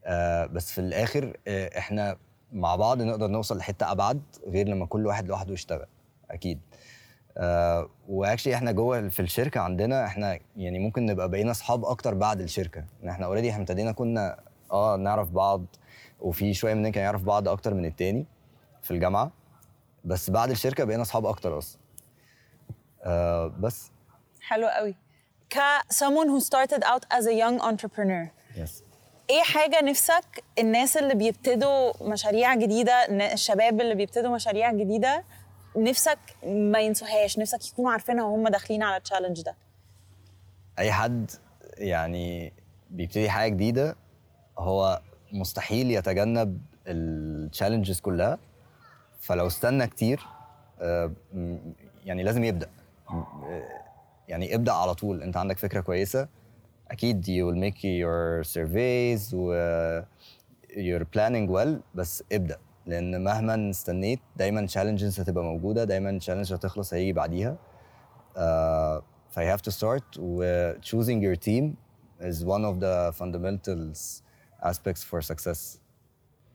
آه 0.06 0.46
بس 0.46 0.72
في 0.72 0.82
الآخر 0.82 1.38
آه 1.48 1.78
إحنا 1.78 2.18
مع 2.54 2.76
بعض 2.76 3.02
نقدر 3.02 3.28
نوصل 3.28 3.58
لحتة 3.58 3.92
أبعد 3.92 4.22
غير 4.48 4.68
لما 4.68 4.86
كل 4.86 5.06
واحد 5.06 5.28
لوحده 5.28 5.54
يشتغل 5.54 5.88
أكيد. 6.32 6.60
آه 7.38 7.90
و 8.10 8.15
actually 8.15 8.56
إحنا 8.56 8.72
جوه 8.72 9.10
في 9.10 9.20
الشركة 9.20 9.60
عندنا 9.62 10.06
إحنا 10.06 10.40
يعني 10.58 10.80
ممكن 10.80 11.06
نبقى 11.06 11.30
بقينا 11.30 11.52
أصحاب 11.52 11.86
أكتر 11.86 12.14
بعد 12.14 12.42
الشركة. 12.42 12.86
إن 13.04 13.10
إحنا 13.10 13.26
already 13.26 13.50
إحنا 13.52 13.62
ابتدينا 13.62 13.92
كنا 13.92 14.40
آه 14.72 14.96
نعرف 14.96 15.30
بعض 15.30 15.66
وفي 16.22 16.54
شوية 16.54 16.74
مننا 16.74 16.90
كان 16.90 17.04
يعرف 17.04 17.24
بعض 17.24 17.48
أكتر 17.48 17.74
من 17.74 17.86
التاني 17.86 18.26
في 18.82 18.92
الجامعة. 18.92 19.32
بس 20.06 20.30
بعد 20.30 20.50
الشركة 20.50 20.84
بقينا 20.84 21.02
أصحاب 21.02 21.26
أكتر 21.26 21.58
أصلا. 21.58 21.80
آه 23.04 23.48
بس. 23.48 23.92
حلو 24.42 24.68
قوي. 24.68 24.96
ك 25.50 25.58
someone 25.94 26.28
who 26.30 26.40
started 26.46 26.84
out 26.84 27.06
as 27.18 27.26
a 27.26 27.34
young 27.34 27.60
entrepreneur. 27.62 28.28
Yes 28.56 28.84
إيه 29.30 29.42
حاجة 29.44 29.82
نفسك 29.82 30.44
الناس 30.60 30.98
اللي 30.98 31.16
بيبتدوا 31.16 32.10
مشاريع 32.10 32.56
جديدة 32.56 32.94
الشباب 33.34 33.82
اللي 33.82 33.96
بيبتدوا 33.96 34.36
مشاريع 34.36 34.72
جديدة 34.72 35.24
نفسك 35.78 36.20
ما 36.46 36.80
ينسوهاش 36.80 37.40
نفسك 37.40 37.68
يكونوا 37.68 37.92
عارفينها 37.92 38.24
وهم 38.24 38.48
داخلين 38.48 38.84
على 38.84 38.98
التشالنج 38.98 39.42
ده؟ 39.42 39.56
أي 40.80 40.92
حد 40.92 41.32
يعني 41.78 42.54
بيبتدي 42.90 43.30
حاجة 43.30 43.52
جديدة 43.52 43.96
هو 44.58 45.02
مستحيل 45.32 45.92
يتجنب 45.92 46.62
التشالنجز 46.88 48.00
كلها. 48.00 48.38
فلو 49.20 49.48
استنى 49.48 49.88
كتير 49.88 50.26
آه، 50.82 51.12
يعني 52.06 52.24
لازم 52.24 52.44
يبدأ. 52.44 52.70
آه، 53.10 53.64
يعني 54.28 54.56
ابدأ 54.56 54.72
على 54.72 54.94
طول. 54.94 55.24
أنت 55.24 55.38
عندك 55.38 55.58
فكرة 55.58 55.82
كويسة. 55.82 56.28
أكيد 56.94 57.26
you 57.26 57.46
will 57.48 57.60
make 57.60 57.80
your 57.84 58.44
surveys 58.54 59.34
و 59.34 59.54
you're 60.72 61.06
planning 61.16 61.50
well 61.50 61.82
بس 61.96 62.24
ابدأ 62.32 62.58
لأن 62.86 63.24
مهما 63.24 63.70
استنيت 63.70 64.20
دايما 64.38 64.68
challenges 64.68 65.20
هتبقى 65.20 65.44
موجودة 65.44 65.84
دايما 65.84 66.20
challenge 66.20 66.52
هتخلص 66.52 66.94
هيجي 66.94 67.14
بعديها. 67.14 67.58
Uh, 68.36 69.02
ف 69.30 69.40
you 69.40 69.58
have 69.58 69.62
to 69.62 69.72
start 69.72 70.18
و 70.20 70.74
choosing 70.82 71.22
your 71.22 71.36
team 71.36 71.78
is 72.22 72.46
one 72.46 72.64
of 72.66 72.80
the 72.80 73.12
fundamentals 73.22 74.22
aspects 74.64 75.04
for 75.04 75.22
success. 75.22 75.78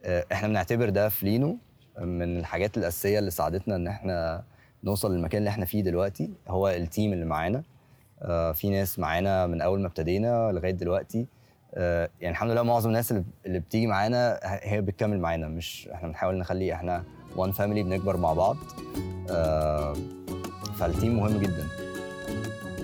Uh, 0.04 0.08
إحنا 0.32 0.48
بنعتبر 0.48 0.88
ده 0.88 1.08
في 1.08 1.26
لينو 1.26 1.58
من 1.98 2.38
الحاجات 2.38 2.78
الأساسية 2.78 3.18
اللي 3.18 3.30
ساعدتنا 3.30 3.76
إن 3.76 3.86
إحنا 3.86 4.44
نوصل 4.84 5.14
للمكان 5.14 5.38
اللي 5.38 5.50
إحنا 5.50 5.64
فيه 5.64 5.82
دلوقتي 5.82 6.30
هو 6.48 6.68
التيم 6.68 7.12
اللي 7.12 7.24
معانا. 7.24 7.62
uh, 7.62 7.77
في 8.54 8.70
ناس 8.70 8.98
معانا 8.98 9.46
من 9.46 9.60
أول 9.60 9.80
ما 9.80 9.86
ابتدينا 9.86 10.52
لغاية 10.52 10.70
دلوقتي. 10.70 11.26
uh, 11.72 11.76
يعني 11.78 12.30
الحمد 12.30 12.50
لله 12.50 12.62
معظم 12.62 12.88
الناس 12.88 13.12
اللي, 13.46 13.58
بتيجي 13.58 13.86
معانا 13.86 14.40
هي 14.42 14.80
بتكمل 14.80 15.20
معانا. 15.20 15.48
مش 15.48 15.88
إحنا 15.94 16.08
بنحاول 16.08 16.38
نخلي 16.38 16.74
إحنا 16.74 17.04
one 17.36 17.52
family 17.52 17.60
بنكبر 17.60 18.16
مع 18.16 18.32
بعض. 18.32 18.56
uh, 18.56 19.98
فالتيم 20.78 21.16
مهم 21.16 21.38
جدا. 21.38 21.66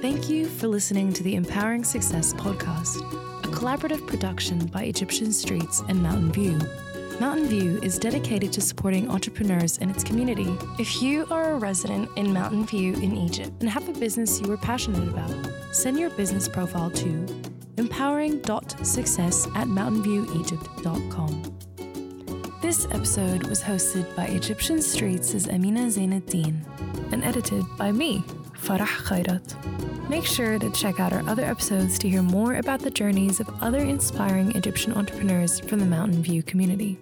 Thank 0.03 0.29
you 0.29 0.47
for 0.61 0.69
listening 0.69 1.13
to 1.19 1.23
the 1.23 1.35
Empowering 1.43 1.85
Success 1.95 2.35
podcast, 2.35 2.95
a 3.43 3.49
collaborative 3.59 4.07
production 4.07 4.59
by 4.75 4.83
Egyptian 4.95 5.33
Streets 5.33 5.77
and 5.89 5.97
Mountain 6.07 6.33
View. 6.33 6.59
Mountain 7.21 7.47
View 7.47 7.79
is 7.83 7.99
dedicated 7.99 8.53
to 8.53 8.61
supporting 8.61 9.09
entrepreneurs 9.11 9.79
and 9.79 9.91
its 9.91 10.03
community. 10.03 10.57
If 10.79 11.01
you 11.01 11.27
are 11.31 11.53
a 11.53 11.59
resident 11.59 12.09
in 12.17 12.33
Mountain 12.33 12.67
View 12.67 12.95
in 12.95 13.17
Egypt 13.17 13.53
and 13.61 13.69
have 13.71 13.89
a 13.89 13.93
business 13.93 14.41
you 14.41 14.53
are 14.53 14.57
passionate 14.57 15.09
about, 15.09 15.35
send 15.73 15.99
your 15.99 16.11
business 16.11 16.49
profile 16.49 16.91
to 16.91 17.27
empowering.success 17.77 19.47
at 19.55 19.67
mountainviewegypt.com. 19.69 21.59
This 22.61 22.87
episode 22.87 23.47
was 23.47 23.63
hosted 23.63 24.17
by 24.17 24.27
Egyptian 24.27 24.81
Streets' 24.83 25.49
Amina 25.49 25.83
Zainuddin 25.83 26.65
and 27.13 27.23
edited 27.23 27.65
by 27.77 27.93
me, 27.93 28.21
Farah 28.59 28.87
Khairat. 28.87 29.74
Make 30.15 30.27
sure 30.27 30.61
to 30.61 30.71
check 30.71 31.01
out 31.01 31.13
our 31.13 31.29
other 31.29 31.45
episodes 31.45 31.99
to 31.99 32.09
hear 32.09 32.23
more 32.23 32.55
about 32.55 32.79
the 32.79 32.89
journeys 32.89 33.41
of 33.41 33.51
other 33.61 33.81
inspiring 33.81 34.55
Egyptian 34.55 34.93
entrepreneurs 34.93 35.59
from 35.59 35.81
the 35.81 35.87
Mountain 35.87 36.23
View 36.23 36.41
community. 36.41 37.01